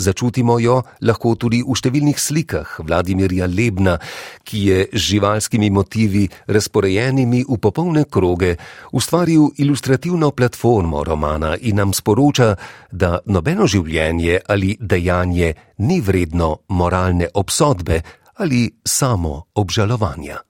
Začutimo 0.01 0.57
jo 0.57 0.81
lahko 1.05 1.35
tudi 1.37 1.61
v 1.61 1.77
številnih 1.77 2.17
slikah 2.17 2.79
Vladimirja 2.81 3.45
Lebna, 3.45 3.99
ki 4.41 4.59
je 4.65 4.79
z 4.89 5.03
živalskimi 5.11 5.69
motivi, 5.69 6.25
razporejenimi 6.49 7.45
v 7.45 7.59
popolne 7.61 8.07
kroge, 8.09 8.55
ustvaril 8.97 9.51
ilustrativno 9.61 10.33
platformo 10.33 11.05
romana 11.05 11.53
in 11.61 11.77
nam 11.77 11.93
sporoča, 11.93 12.55
da 12.89 13.21
nobeno 13.29 13.69
življenje 13.69 14.41
ali 14.49 14.77
dejanje 14.81 15.53
ni 15.85 16.01
vredno 16.01 16.65
moralne 16.73 17.29
obsodbe 17.35 18.01
ali 18.41 18.71
samo 18.81 19.53
obžalovanja. 19.53 20.41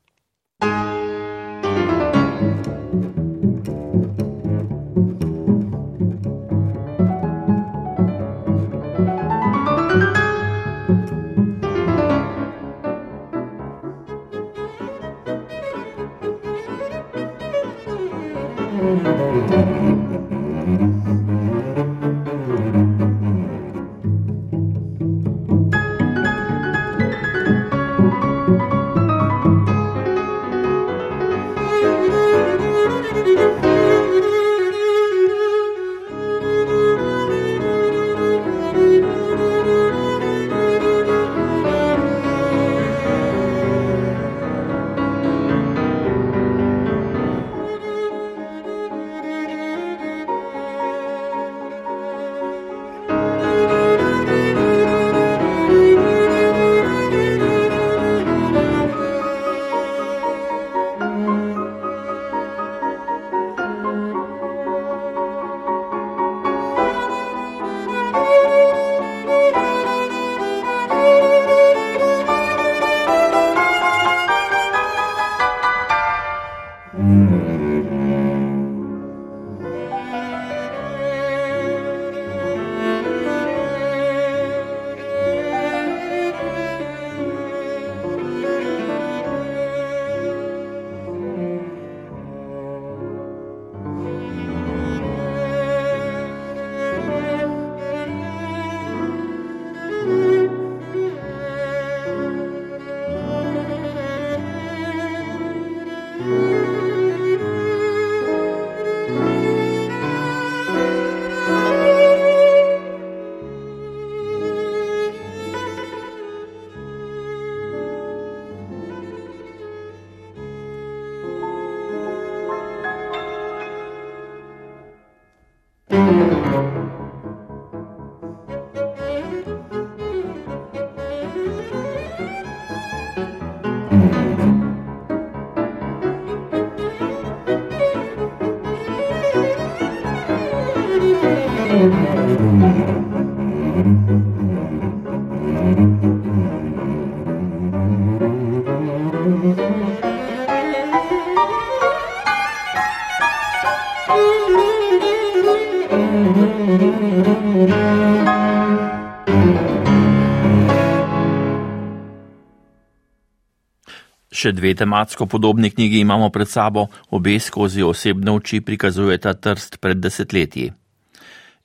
Še 164.40 164.54
dve 164.56 164.70
tematsko 164.72 165.26
podobni 165.28 165.68
knjigi 165.68 165.98
imamo 166.00 166.30
pred 166.32 166.48
sabo, 166.48 166.86
obe 167.12 167.34
skozi 167.36 167.82
osebne 167.84 168.32
oči 168.32 168.62
prikazujeta 168.64 169.34
trst 169.36 169.76
pred 169.84 170.00
desetletji. 170.00 170.70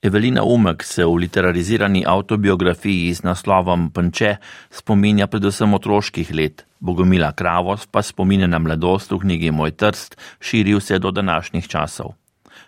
Evelina 0.03 0.43
Umek 0.43 0.83
se 0.83 1.05
v 1.07 1.21
literarizirani 1.23 2.03
autobiografiji 2.03 3.13
z 3.15 3.23
naslovom 3.23 3.87
Panče 3.95 4.35
spominja 4.67 5.29
predvsem 5.31 5.71
otroških 5.79 6.35
let, 6.35 6.65
Bogomila 6.83 7.31
Kravos 7.31 7.87
pa 7.87 8.03
spomine 8.03 8.51
na 8.51 8.59
mladost 8.59 9.15
v 9.15 9.23
knjigi 9.23 9.55
Moj 9.55 9.71
trst 9.79 10.19
širi 10.43 10.75
vse 10.75 10.99
do 10.99 11.15
današnjih 11.15 11.71
časov. 11.71 12.11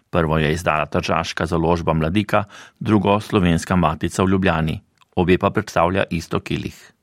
Prvo 0.10 0.40
je 0.40 0.54
izdala 0.56 0.88
tržaška 0.88 1.46
založba 1.46 1.94
Mladika, 1.94 2.46
drugo 2.80 3.20
slovenska 3.20 3.76
matica 3.76 4.24
v 4.24 4.30
Ljubljani. 4.38 4.82
Obe 5.20 5.38
pa 5.38 5.52
predstavlja 5.52 6.08
isto 6.10 6.40
kilih. 6.40 6.97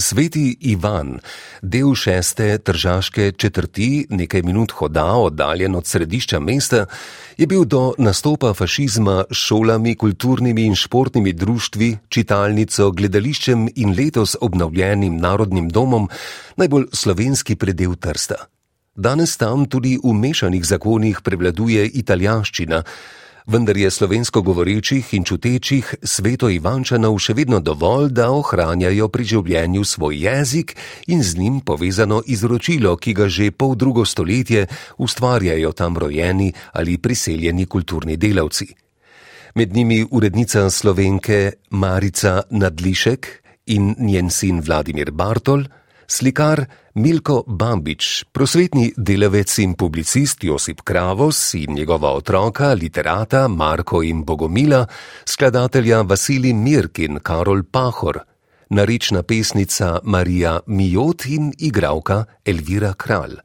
Sveti 0.00 0.56
Ivan, 0.60 1.18
del 1.62 1.94
šeste 1.94 2.58
tržaške 2.58 3.32
četrti, 3.32 4.06
nekaj 4.10 4.42
minut 4.42 4.72
hoda 4.72 5.04
oddaljen 5.04 5.74
od 5.74 5.86
središča 5.86 6.40
mesta, 6.40 6.86
je 7.36 7.46
bil 7.46 7.64
do 7.64 7.94
nastopa 7.98 8.54
fašizma 8.54 9.24
s 9.30 9.36
šolami, 9.36 9.94
kulturnimi 9.96 10.64
in 10.64 10.74
športnimi 10.74 11.32
društvi, 11.32 11.96
čitalnico, 12.08 12.90
gledališčem 12.90 13.68
in 13.76 13.94
letos 13.98 14.36
obnovljenim 14.40 15.16
narodnim 15.16 15.68
domom 15.68 16.08
najbolj 16.56 16.86
slovenski 16.92 17.56
predel 17.56 17.94
Trsta. 17.96 18.46
Danes 18.96 19.36
tam 19.36 19.66
tudi 19.66 19.98
v 20.02 20.12
mešanih 20.12 20.64
zakonih 20.64 21.20
prevladuje 21.24 21.86
italijanščina, 22.02 22.82
vendar 23.46 23.76
je 23.76 23.90
slovensko 23.90 24.42
govorečih 24.42 25.14
in 25.14 25.24
čutečih 25.24 25.94
sveto 26.02 26.50
Ivančanov 26.50 27.18
še 27.18 27.34
vedno 27.34 27.60
dovolj, 27.60 28.10
da 28.12 28.30
ohranjajo 28.30 29.08
pri 29.08 29.24
življenju 29.24 29.84
svoj 29.84 30.20
jezik 30.26 30.76
in 31.06 31.22
z 31.22 31.38
njim 31.38 31.60
povezano 31.60 32.22
izročilo, 32.26 32.96
ki 32.96 33.14
ga 33.14 33.28
že 33.28 33.50
pol 33.50 33.74
drugo 33.74 34.04
stoletje 34.04 34.66
ustvarjajo 34.98 35.72
tam 35.72 35.98
rojeni 35.98 36.52
ali 36.72 36.98
priseljeni 36.98 37.66
kulturni 37.66 38.16
delavci. 38.16 38.68
Med 39.54 39.74
njimi 39.74 40.06
urednica 40.10 40.70
slovenke 40.70 41.52
Marica 41.70 42.42
Nadlišek 42.50 43.26
in 43.66 43.94
njen 43.98 44.30
sin 44.30 44.60
Vladimir 44.60 45.10
Bartol, 45.10 45.64
slikar 46.10 46.64
Milko 46.94 47.44
Bambič, 47.46 48.24
prosvetni 48.32 48.90
delavec 48.96 49.58
in 49.62 49.74
publicist 49.78 50.44
Josip 50.44 50.82
Kravos 50.82 51.54
in 51.54 51.74
njegova 51.74 52.10
otroka, 52.12 52.72
literata 52.74 53.48
Marko 53.48 54.02
in 54.02 54.24
Bogomila, 54.24 54.86
skladatelja 55.24 56.02
Vasilij 56.02 56.54
Mirk 56.54 56.98
in 56.98 57.20
Karol 57.22 57.62
Pahor, 57.62 58.18
narična 58.70 59.22
pesnica 59.22 59.98
Marija 60.04 60.60
Mijot 60.66 61.26
in 61.26 61.52
igralka 61.58 62.24
Elvira 62.44 62.94
Kralj. 62.94 63.38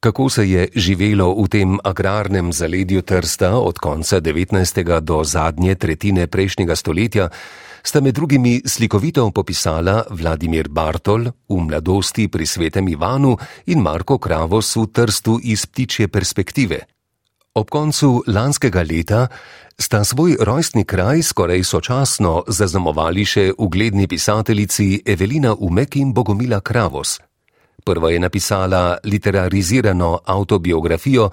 Kako 0.00 0.28
se 0.30 0.50
je 0.50 0.68
živelo 0.74 1.34
v 1.34 1.48
tem 1.48 1.78
agrarnem 1.84 2.52
zaledju 2.52 3.02
Trsta 3.02 3.56
od 3.58 3.78
konca 3.78 4.20
19. 4.20 5.00
do 5.00 5.24
zadnje 5.24 5.74
tretjine 5.74 6.26
prejšnjega 6.26 6.76
stoletja, 6.76 7.28
sta 7.86 8.00
med 8.00 8.14
drugimi 8.14 8.62
slikovito 8.66 9.30
popisala 9.30 10.02
Vladimir 10.10 10.68
Bartol 10.68 11.28
v 11.48 11.54
mladosti 11.54 12.26
pri 12.28 12.46
svetem 12.46 12.88
Ivanu 12.88 13.36
in 13.70 13.78
Marko 13.78 14.18
Kravos 14.18 14.74
v 14.76 14.90
Trstu 14.90 15.38
iz 15.42 15.66
ptičje 15.66 16.08
perspektive. 16.08 16.80
Ob 17.54 17.70
koncu 17.70 18.24
lanskega 18.26 18.82
leta 18.82 19.28
sta 19.78 20.02
svoj 20.04 20.34
rojstni 20.40 20.84
kraj 20.84 21.22
skoraj 21.22 21.62
sočasno 21.62 22.42
zaznamovali 22.48 23.24
še 23.24 23.52
ugledni 23.58 24.10
pisateljici 24.10 25.02
Evelina 25.06 25.54
Umek 25.54 25.96
in 25.96 26.12
Bogomila 26.12 26.60
Kravos. 26.60 27.20
Prva 27.84 28.10
je 28.10 28.18
napisala 28.18 28.98
literarizirano 29.04 30.18
autobiografijo, 30.26 31.30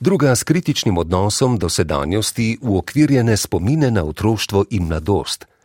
druga 0.00 0.36
s 0.36 0.44
kritičnim 0.44 0.98
odnosom 0.98 1.58
do 1.58 1.68
sedanjosti 1.68 2.58
v 2.62 2.76
okvirjene 2.78 3.36
spomine 3.36 3.90
na 3.90 4.04
otroštvo 4.04 4.64
in 4.70 4.86
mladost. 4.86 5.57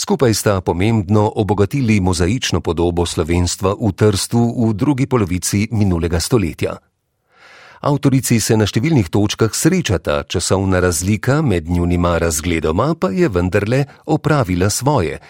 Skupaj 0.00 0.34
sta 0.34 0.60
pomembno 0.60 1.32
obogatili 1.36 2.00
mozaično 2.00 2.60
podobo 2.60 3.04
slovenstva 3.06 3.74
v 3.76 3.92
Trstu 3.92 4.40
v 4.40 4.72
drugi 4.72 5.04
polovici 5.04 5.68
minulega 5.76 6.16
stoletja. 6.16 6.78
Avtorici 7.84 8.40
se 8.40 8.56
na 8.56 8.64
številnih 8.64 9.12
točkah 9.12 9.52
srečata, 9.52 10.22
časovna 10.24 10.80
razlika 10.80 11.42
med 11.44 11.68
njunima 11.68 12.14
razgledoma 12.16 12.94
pa 12.96 13.12
je 13.12 13.28
vendarle 13.28 13.84
opravila 14.08 14.70
svoje. 14.72 15.20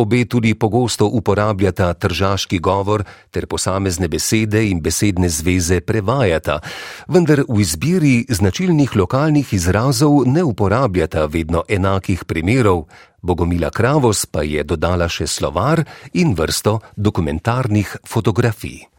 Obe 0.00 0.24
tudi 0.24 0.54
pogosto 0.54 1.06
uporabljata 1.06 1.92
tržaški 1.94 2.58
govor 2.58 3.04
ter 3.30 3.46
posamezne 3.46 4.08
besede 4.08 4.62
in 4.70 4.80
besedne 4.80 5.28
zveze 5.28 5.80
prevajata, 5.80 6.60
vendar 7.08 7.42
v 7.48 7.60
izbiri 7.60 8.14
značilnih 8.28 8.96
lokalnih 8.96 9.52
izrazov 9.52 10.22
ne 10.26 10.42
uporabljata 10.42 11.26
vedno 11.26 11.64
enakih 11.68 12.24
primerov, 12.24 12.86
Bogomila 13.22 13.70
Kravos 13.70 14.24
pa 14.26 14.40
je 14.42 14.64
dodala 14.64 15.08
še 15.08 15.26
slovar 15.28 15.84
in 16.16 16.32
vrsto 16.32 16.78
dokumentarnih 16.96 17.96
fotografij. 18.08 18.89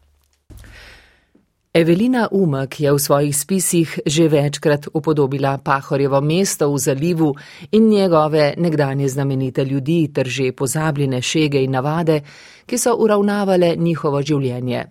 Evelina 1.74 2.28
Umek 2.30 2.80
je 2.80 2.92
v 2.92 2.98
svojih 2.98 3.36
spisih 3.36 4.00
že 4.06 4.28
večkrat 4.28 4.86
upodobila 4.92 5.56
Pahorjevo 5.58 6.20
mesto 6.20 6.68
v 6.68 6.78
zalivu 6.78 7.34
in 7.72 7.88
njegove 7.88 8.54
nekdanje 8.58 9.08
znamenite 9.08 9.64
ljudi 9.64 10.12
ter 10.12 10.28
že 10.28 10.52
pozabljene 10.52 11.22
šege 11.22 11.62
in 11.64 11.70
navade, 11.70 12.20
ki 12.66 12.78
so 12.78 12.92
uravnavale 12.98 13.76
njihovo 13.76 14.22
življenje. 14.22 14.84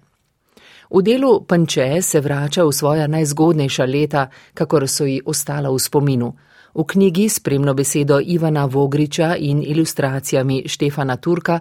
V 0.90 1.02
delu 1.02 1.46
Panče 1.46 2.02
se 2.02 2.20
vrača 2.20 2.64
v 2.64 2.74
svoja 2.74 3.08
najzgodnejša 3.08 3.86
leta, 3.86 4.28
kakor 4.54 4.88
so 4.90 5.06
ji 5.06 5.22
ostala 5.26 5.70
v 5.70 5.80
spominu. 5.80 6.34
V 6.74 6.84
knjigi 6.84 7.30
spremno 7.30 7.74
besedo 7.74 8.20
Ivana 8.26 8.66
Vogriča 8.66 9.36
in 9.38 9.62
ilustracijami 9.62 10.64
Štefana 10.68 11.18
Turka 11.18 11.60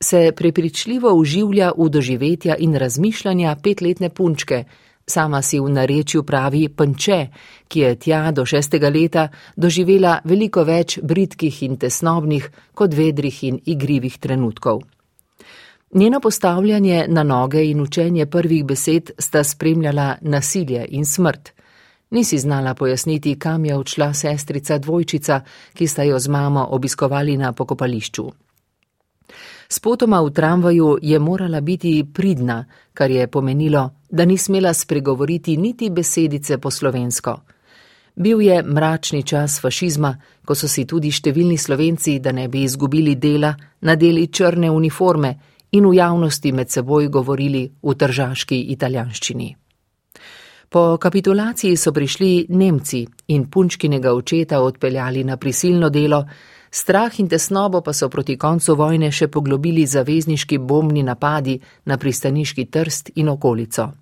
se 0.00 0.32
prepričljivo 0.36 1.12
uživlja 1.14 1.72
v 1.78 1.88
doživetja 1.88 2.56
in 2.56 2.74
razmišljanja 2.74 3.56
petletne 3.62 4.08
punčke, 4.08 4.64
sama 5.06 5.42
si 5.42 5.60
v 5.60 5.70
narečju 5.70 6.22
pravi 6.22 6.68
panče, 6.68 7.26
ki 7.68 7.80
je 7.80 7.94
tja 7.94 8.30
do 8.32 8.44
šestega 8.46 8.88
leta 8.88 9.28
doživela 9.56 10.18
veliko 10.24 10.64
več 10.64 10.98
britkih 11.02 11.62
in 11.62 11.76
tesnobnih 11.76 12.50
kot 12.74 12.94
vedrih 12.94 13.44
in 13.44 13.60
igrivih 13.64 14.18
trenutkov. 14.18 14.82
Njeno 15.94 16.20
postavljanje 16.20 17.06
na 17.08 17.22
noge 17.22 17.62
in 17.64 17.80
učenje 17.80 18.26
prvih 18.26 18.64
besed 18.64 19.10
sta 19.18 19.44
spremljala 19.44 20.16
nasilje 20.20 20.86
in 20.88 21.06
smrt. 21.06 21.52
Nisi 22.10 22.38
znala 22.38 22.74
pojasniti, 22.74 23.38
kam 23.38 23.64
je 23.64 23.76
odšla 23.76 24.14
sestrica 24.14 24.78
dvojčica, 24.78 25.40
ki 25.74 25.86
sta 25.86 26.02
jo 26.02 26.18
z 26.18 26.28
mamo 26.28 26.66
obiskovali 26.70 27.36
na 27.36 27.52
pokopališču. 27.52 28.45
Spotoma 29.68 30.20
v 30.22 30.30
tramvaju 30.30 30.98
je 31.02 31.18
morala 31.18 31.60
biti 31.60 32.04
pridna, 32.14 32.64
kar 32.94 33.10
je 33.10 33.26
pomenilo, 33.26 33.90
da 34.10 34.24
ni 34.24 34.38
smela 34.38 34.74
spregovoriti 34.74 35.56
niti 35.56 35.90
besedice 35.90 36.58
po 36.58 36.70
slovensko. 36.70 37.40
Bil 38.16 38.40
je 38.40 38.62
mračni 38.62 39.22
čas 39.22 39.60
fašizma, 39.60 40.16
ko 40.44 40.54
so 40.54 40.68
si 40.68 40.86
tudi 40.86 41.10
številni 41.12 41.58
slovenci, 41.58 42.18
da 42.18 42.32
ne 42.32 42.48
bi 42.48 42.62
izgubili 42.62 43.16
dela, 43.16 43.52
nadeli 43.80 44.28
črne 44.32 44.70
uniforme 44.70 45.34
in 45.72 45.84
v 45.84 45.94
javnosti 45.98 46.52
med 46.52 46.70
seboj 46.70 47.08
govorili 47.08 47.66
v 47.82 47.94
tržaški 47.94 48.60
italijanščini. 48.72 49.56
Po 50.68 50.96
kapitulaciji 50.96 51.76
so 51.76 51.92
prišli 51.92 52.46
Nemci 52.48 53.04
in 53.28 53.50
punčkinega 53.50 54.14
očeta 54.14 54.60
odpeljali 54.60 55.24
na 55.24 55.36
prisilno 55.36 55.90
delo, 55.90 56.24
Strah 56.70 57.20
in 57.20 57.28
tesnobo 57.28 57.80
pa 57.80 57.92
so 57.92 58.08
proti 58.08 58.36
koncu 58.36 58.74
vojne 58.74 59.10
še 59.10 59.28
poglobili 59.28 59.86
zavezniški 59.86 60.58
bombni 60.58 61.02
napadi 61.02 61.60
na 61.84 61.96
pristaniški 61.96 62.66
trst 62.70 63.10
in 63.14 63.28
okolico. 63.28 63.92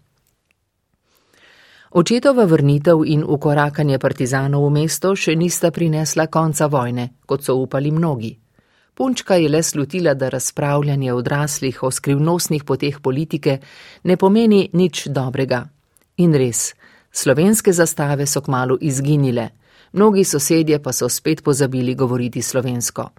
Očetova 1.95 2.45
vrnitev 2.45 3.05
in 3.07 3.23
ukorakanje 3.23 3.99
partizanov 4.03 4.65
v 4.67 4.71
mesto 4.81 5.13
še 5.15 5.37
nista 5.39 5.71
prinesla 5.71 6.27
konca 6.27 6.67
vojne, 6.67 7.21
kot 7.27 7.45
so 7.45 7.55
upali 7.55 7.93
mnogi. 7.95 8.33
Punčka 8.95 9.37
je 9.39 9.49
le 9.49 9.63
slutila, 9.63 10.15
da 10.15 10.29
razpravljanje 10.29 11.13
odraslih 11.13 11.83
o 11.83 11.91
skrivnostnih 11.91 12.65
poteh 12.65 13.01
politike 13.01 13.59
ne 14.05 14.17
pomeni 14.17 14.71
nič 14.73 15.07
dobrega. 15.07 15.65
In 16.17 16.35
res, 16.35 16.75
slovenske 17.13 17.73
zastave 17.73 18.27
so 18.27 18.43
kmalo 18.43 18.79
izginile 18.81 19.51
mnogi 19.95 20.25
sosedje 20.25 20.83
pa 20.83 20.93
so 20.93 21.09
spet 21.09 21.45
pozabili 21.45 21.95
govoriti 21.95 22.43
slovensko. 22.43 23.11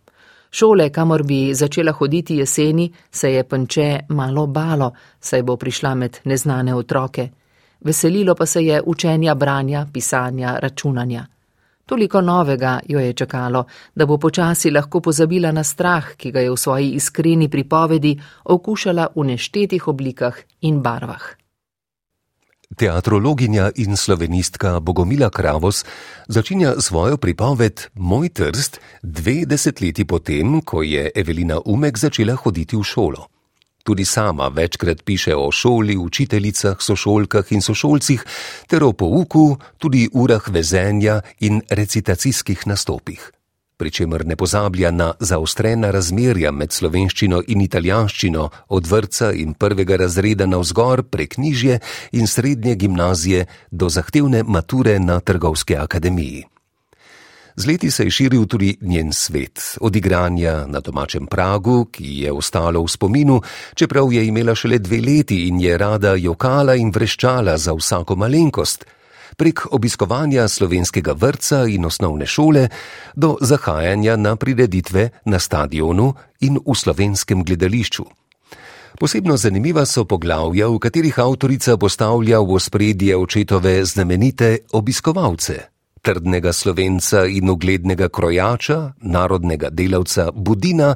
Šole, 0.51 0.89
kamor 0.89 1.23
bi 1.23 1.53
začela 1.53 1.91
hoditi 1.91 2.35
jeseni, 2.35 2.91
se 3.11 3.33
je 3.33 3.43
panče 3.43 3.99
malo 4.09 4.47
balo, 4.47 4.91
saj 5.19 5.43
bo 5.43 5.57
prišla 5.57 5.95
med 5.95 6.17
neznane 6.23 6.75
otroke. 6.75 7.29
Veselilo 7.81 8.35
pa 8.35 8.45
se 8.45 8.65
je 8.65 8.81
učenja 8.85 9.35
branja, 9.35 9.87
pisanja, 9.93 10.59
računanja. 10.59 11.25
Toliko 11.85 12.21
novega 12.21 12.79
jo 12.89 12.99
je 12.99 13.13
čakalo, 13.13 13.65
da 13.95 14.05
bo 14.05 14.17
počasi 14.17 14.71
lahko 14.71 14.99
pozabila 14.99 15.51
na 15.51 15.63
strah, 15.63 16.15
ki 16.17 16.31
ga 16.31 16.39
je 16.39 16.51
v 16.51 16.57
svoji 16.57 16.91
iskreni 16.91 17.49
pripovedi 17.49 18.19
okušala 18.43 19.07
v 19.15 19.23
neštetih 19.23 19.87
oblikah 19.87 20.39
in 20.61 20.81
barvah. 20.81 21.44
Teatrologinja 22.73 23.69
in 23.75 23.97
slovenistka 23.97 24.79
Bogomila 24.79 25.29
Kravos 25.29 25.85
začenja 26.27 26.73
svojo 26.81 27.17
pripoved 27.17 27.81
Moj 27.93 28.29
trst 28.29 28.79
dve 29.03 29.45
desetletji 29.45 30.05
potem, 30.05 30.61
ko 30.61 30.81
je 30.81 31.11
Evelina 31.15 31.61
Umek 31.65 31.97
začela 31.97 32.35
hoditi 32.35 32.75
v 32.75 32.83
šolo. 32.83 33.27
Tudi 33.85 34.05
sama 34.05 34.47
večkrat 34.47 35.05
piše 35.05 35.35
o 35.35 35.51
šoli, 35.51 35.97
učiteljicah, 35.97 36.81
sošolkah 36.81 37.51
in 37.51 37.61
sošolcih 37.61 38.25
ter 38.67 38.83
o 38.83 38.93
pouku, 38.93 39.57
tudi 39.77 40.09
urah 40.13 40.49
vezenja 40.49 41.21
in 41.39 41.61
recitacijskih 41.69 42.67
nastopih 42.67 43.34
pri 43.77 43.91
čemer 43.91 44.25
ne 44.25 44.35
pozablja 44.35 44.91
na 44.91 45.13
zaostrena 45.19 45.91
razmerja 45.91 46.51
med 46.51 46.71
slovenščino 46.71 47.41
in 47.47 47.61
italijanščino, 47.61 48.49
od 48.69 48.87
vrca 48.87 49.31
in 49.33 49.53
prvega 49.53 49.97
razreda 49.99 50.45
na 50.45 50.57
vzgor 50.63 51.03
prek 51.03 51.35
knjižje 51.35 51.79
in 52.11 52.27
srednje 52.27 52.75
gimnazije 52.75 53.45
do 53.71 53.89
zahtevne 53.89 54.43
mature 54.43 54.99
na 54.99 55.19
trgovske 55.19 55.77
akademiji. 55.77 56.45
Z 57.55 57.67
leti 57.67 57.91
se 57.91 58.03
je 58.03 58.11
širil 58.11 58.45
tudi 58.45 58.77
njen 58.81 59.13
svet, 59.13 59.77
od 59.81 59.95
igranja 59.95 60.65
na 60.67 60.79
domačem 60.79 61.27
pragu, 61.27 61.85
ki 61.85 62.23
je 62.23 62.31
ostalo 62.31 62.83
v 62.83 62.91
spominu, 62.91 63.41
čeprav 63.75 64.11
je 64.11 64.25
imela 64.27 64.55
šele 64.55 64.79
dve 64.79 64.99
leti 64.99 65.47
in 65.47 65.59
je 65.59 65.77
rada 65.77 66.15
jokala 66.15 66.75
in 66.75 66.91
vreščala 66.91 67.57
za 67.57 67.73
vsako 67.73 68.15
malenkost, 68.15 68.85
prek 69.37 69.65
obiskovanja 69.71 70.47
slovenskega 70.47 71.13
vrca 71.13 71.65
in 71.67 71.85
osnovne 71.85 72.25
šole 72.25 72.69
do 73.15 73.37
zahajanja 73.41 74.15
na 74.15 74.35
prireditve 74.35 75.09
na 75.25 75.39
stadionu 75.39 76.13
in 76.39 76.59
v 76.65 76.75
slovenskem 76.75 77.43
gledališču. 77.43 78.05
Posebno 78.99 79.35
zanimiva 79.37 79.83
so 79.85 80.05
poglavja, 80.07 80.69
v 80.71 80.79
katerih 80.79 81.19
avtorica 81.19 81.75
postavlja 81.77 82.39
v 82.39 82.55
ospredje 82.55 83.17
očetove 83.17 83.85
znamenite 83.85 84.57
obiskovalce. 84.71 85.67
Trdnega 86.01 86.53
slovenca 86.53 87.25
in 87.25 87.49
uglednega 87.49 88.09
krojača, 88.09 88.93
narodnega 89.01 89.69
delavca 89.69 90.31
Budina, 90.31 90.95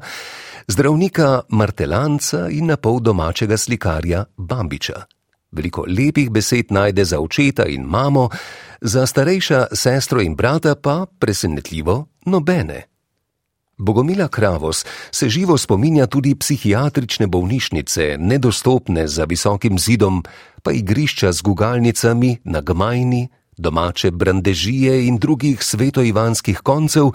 zdravnika 0.67 1.41
Martelanca 1.49 2.47
in 2.49 2.71
napol 2.71 3.02
domačega 3.04 3.58
slikarja 3.58 4.25
Bambiča. 4.38 5.18
Veliko 5.51 5.85
lepih 5.88 6.29
besed 6.29 6.71
najde 6.71 7.05
za 7.05 7.19
očeta 7.19 7.65
in 7.65 7.83
mamo, 7.83 8.29
za 8.81 9.05
starejša 9.05 9.67
sestro 9.73 10.21
in 10.21 10.35
brata 10.35 10.75
pa 10.75 11.05
presenetljivo 11.19 12.05
nobene. 12.25 12.83
Bogomila 13.77 14.27
Kravos 14.27 14.85
se 15.12 15.29
živo 15.29 15.57
spominja 15.57 16.07
tudi 16.07 16.35
psihiatrične 16.35 17.27
bolnišnice, 17.27 18.17
nedostopne 18.19 19.07
za 19.07 19.23
visokim 19.23 19.79
zidom, 19.79 20.23
pa 20.63 20.71
igrišča 20.71 21.31
z 21.31 21.41
gugalnicami 21.41 22.38
na 22.43 22.62
gmajni, 22.62 23.27
domače 23.57 24.12
brandežije 24.12 25.07
in 25.07 25.17
drugih 25.17 25.63
svetoivanskih 25.63 26.59
koncev, 26.59 27.12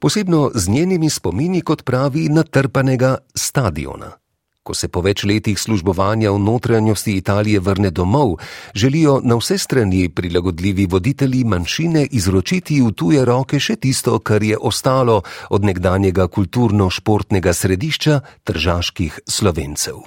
posebno 0.00 0.50
z 0.54 0.68
njenimi 0.68 1.10
spomini, 1.10 1.60
kot 1.60 1.84
pravi, 1.84 2.28
natrpanega 2.28 3.16
stadiona. 3.34 4.25
Ko 4.66 4.74
se 4.74 4.88
po 4.90 4.98
več 4.98 5.22
letih 5.22 5.54
službovanja 5.54 6.32
v 6.34 6.40
notranjosti 6.42 7.12
Italije 7.20 7.60
vrne 7.62 7.92
domov, 7.94 8.32
želijo 8.74 9.20
na 9.22 9.36
vse 9.38 9.58
strani 9.62 10.08
prilagodljivi 10.08 10.86
voditelji 10.90 11.44
manjšine 11.44 12.02
izročiti 12.10 12.80
v 12.82 12.90
tuje 12.90 13.22
roke 13.24 13.60
še 13.62 13.76
tisto, 13.76 14.18
kar 14.18 14.42
je 14.42 14.58
ostalo 14.58 15.20
od 15.50 15.64
nekdanjega 15.64 16.26
kulturno-športnega 16.26 17.54
središča 17.54 18.20
tržaških 18.42 19.20
slovencev. 19.28 20.02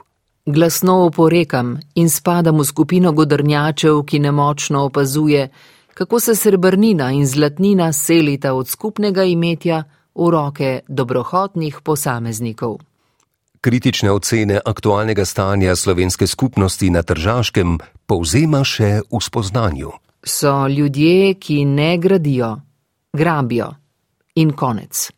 Glasno 0.45 0.97
oporekam 1.05 1.77
in 1.95 2.09
spadam 2.09 2.59
v 2.59 2.67
skupino 2.67 3.15
godrnjačev, 3.15 4.03
ki 4.03 4.19
nemočno 4.19 4.83
opazuje, 4.89 5.47
kako 5.93 6.19
se 6.19 6.35
srebrnina 6.35 7.11
in 7.15 7.23
zlatnina 7.27 7.93
selita 7.93 8.53
od 8.53 8.67
skupnega 8.67 9.23
imetja 9.23 9.83
v 10.15 10.29
roke 10.35 10.79
dobrohotnih 10.87 11.79
posameznikov. 11.83 12.88
Kritične 13.61 14.11
ocene 14.11 14.59
aktualnega 14.65 15.25
stanja 15.25 15.75
slovenske 15.75 16.27
skupnosti 16.27 16.89
na 16.89 17.03
Tržaškem 17.03 17.75
povzema 18.07 18.63
še 18.63 19.01
v 19.03 19.19
spoznanju. 19.19 19.91
So 20.23 20.67
ljudje, 20.67 21.33
ki 21.35 21.65
ne 21.65 21.97
gradijo, 21.97 22.53
grabijo 23.11 23.73
in 24.35 24.55
konec. 24.55 25.09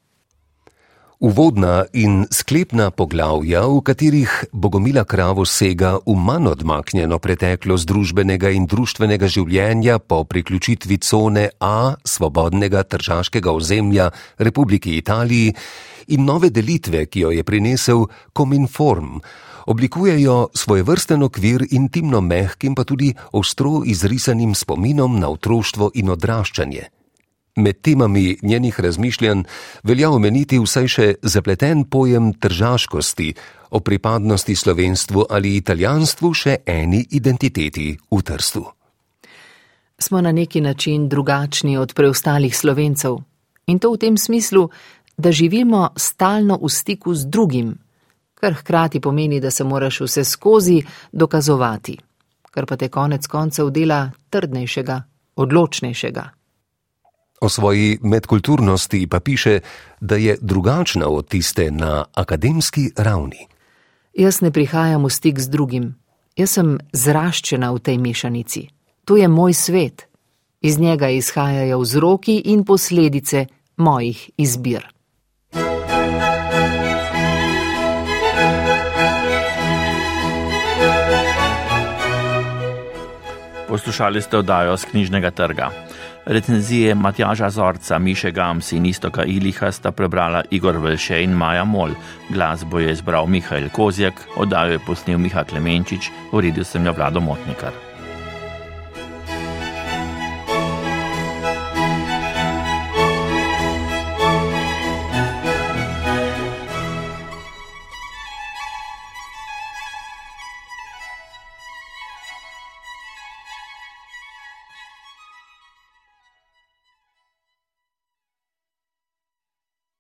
Uvodna 1.21 1.85
in 1.93 2.25
sklepna 2.33 2.89
poglavja, 2.89 3.61
v 3.69 3.81
katerih 3.85 4.31
Bogomila 4.57 5.03
Kravo 5.05 5.43
sega 5.45 5.99
v 6.01 6.15
manj 6.17 6.47
odmaknjeno 6.49 7.19
preteklost 7.21 7.85
družbenega 7.85 8.49
in 8.49 8.65
društvenega 8.65 9.29
življenja 9.29 9.99
po 10.01 10.23
priključitvi 10.25 10.97
cone 10.97 11.43
A 11.61 11.93
svobodnega 12.01 12.81
tržaškega 12.89 13.53
ozemlja 13.53 14.07
Republiki 14.41 14.95
Italiji 14.97 15.53
in 16.09 16.25
nove 16.25 16.49
delitve, 16.49 17.05
ki 17.05 17.19
jo 17.19 17.29
je 17.29 17.43
prinesel 17.45 18.07
Cominform, 18.33 19.19
oblikujejo 19.69 20.49
svoj 20.57 20.81
vrsten 20.89 21.21
okvir 21.21 21.67
intimno 21.69 22.23
mehkim 22.25 22.73
pa 22.73 22.81
tudi 22.81 23.13
ostro 23.29 23.83
izrisanim 23.85 24.57
spominom 24.57 25.21
na 25.21 25.29
otroštvo 25.29 25.91
in 26.01 26.09
odraščanje. 26.17 27.00
Med 27.55 27.81
temami 27.81 28.37
njenih 28.41 28.79
razmišljanj 28.79 29.43
velja 29.83 30.09
omeniti 30.09 30.59
vsaj 30.59 30.87
še 30.87 31.07
zapleten 31.21 31.83
pojem 31.83 32.33
tržaškosti, 32.33 33.33
o 33.71 33.79
pripadnosti 33.79 34.55
slovenstvu 34.55 35.25
ali 35.29 35.55
italijanstvu 35.55 36.33
še 36.33 36.55
eni 36.65 37.05
identiteti 37.11 37.97
v 38.11 38.21
trstu. 38.21 38.65
Smo 39.99 40.21
na 40.21 40.31
neki 40.31 40.61
način 40.61 41.09
drugačni 41.09 41.77
od 41.77 41.93
preostalih 41.93 42.57
slovencev 42.57 43.19
in 43.67 43.79
to 43.79 43.91
v 43.93 43.97
tem 43.97 44.17
smislu, 44.17 44.69
da 45.17 45.31
živimo 45.31 45.89
stalno 45.95 46.57
v 46.61 46.69
stiku 46.69 47.13
z 47.15 47.25
drugim, 47.25 47.77
kar 48.35 48.53
hkrati 48.53 48.99
pomeni, 48.99 49.39
da 49.39 49.51
se 49.51 49.63
moraš 49.63 50.01
vse 50.01 50.23
skozi 50.23 50.81
dokazovati, 51.11 51.97
kar 52.51 52.65
pa 52.65 52.75
te 52.77 52.89
konec 52.89 53.27
koncev 53.27 53.69
dela 53.69 54.11
trdnejšega, 54.29 55.01
odločnejšega. 55.35 56.40
O 57.41 57.49
svoji 57.49 57.97
medkulturnosti 58.01 59.07
pa 59.07 59.19
piše, 59.19 59.59
da 59.99 60.15
je 60.15 60.37
drugačna 60.41 61.07
od 61.07 61.27
tiste 61.27 61.71
na 61.71 62.05
akademski 62.13 62.91
ravni. 62.97 63.47
Jaz 64.13 64.41
ne 64.41 64.51
prihajam 64.51 65.05
v 65.05 65.09
stik 65.09 65.39
z 65.39 65.49
drugim, 65.49 65.95
jaz 66.37 66.53
sem 66.53 66.77
zraščena 66.93 67.71
v 67.71 67.79
tej 67.79 67.97
mešanici. 67.97 68.67
To 69.05 69.17
je 69.17 69.27
moj 69.27 69.53
svet. 69.53 70.05
Iz 70.61 70.77
njega 70.79 71.09
izhajajo 71.09 71.79
vzroki 71.79 72.37
in 72.45 72.61
posledice 72.65 73.45
mojih 73.77 74.29
izbir. 74.37 74.85
Poslušali 83.67 84.21
ste 84.21 84.37
oddajo 84.37 84.77
z 84.77 84.85
knjižnega 84.85 85.31
trga. 85.31 85.71
Recenzije 86.25 86.95
Matjaža 86.95 87.49
Zorca, 87.49 87.99
Miše 87.99 88.31
Gams 88.31 88.71
in 88.71 88.85
Istoka 88.85 89.23
Iliha 89.23 89.71
sta 89.71 89.91
prebrala 89.91 90.43
Igor 90.51 90.77
Velše 90.77 91.23
in 91.23 91.33
Maja 91.33 91.63
Mol. 91.63 91.89
Glasbo 92.29 92.79
je 92.79 92.91
izbral 92.91 93.27
Mihajl 93.27 93.69
Kozjak, 93.69 94.13
oddajo 94.35 94.71
je 94.71 94.79
posnel 94.85 95.17
Miha 95.17 95.43
Klemenčič, 95.43 96.11
uredil 96.31 96.63
sem 96.63 96.85
jo 96.85 96.93
Vlado 96.93 97.19
Motnikar. 97.19 97.90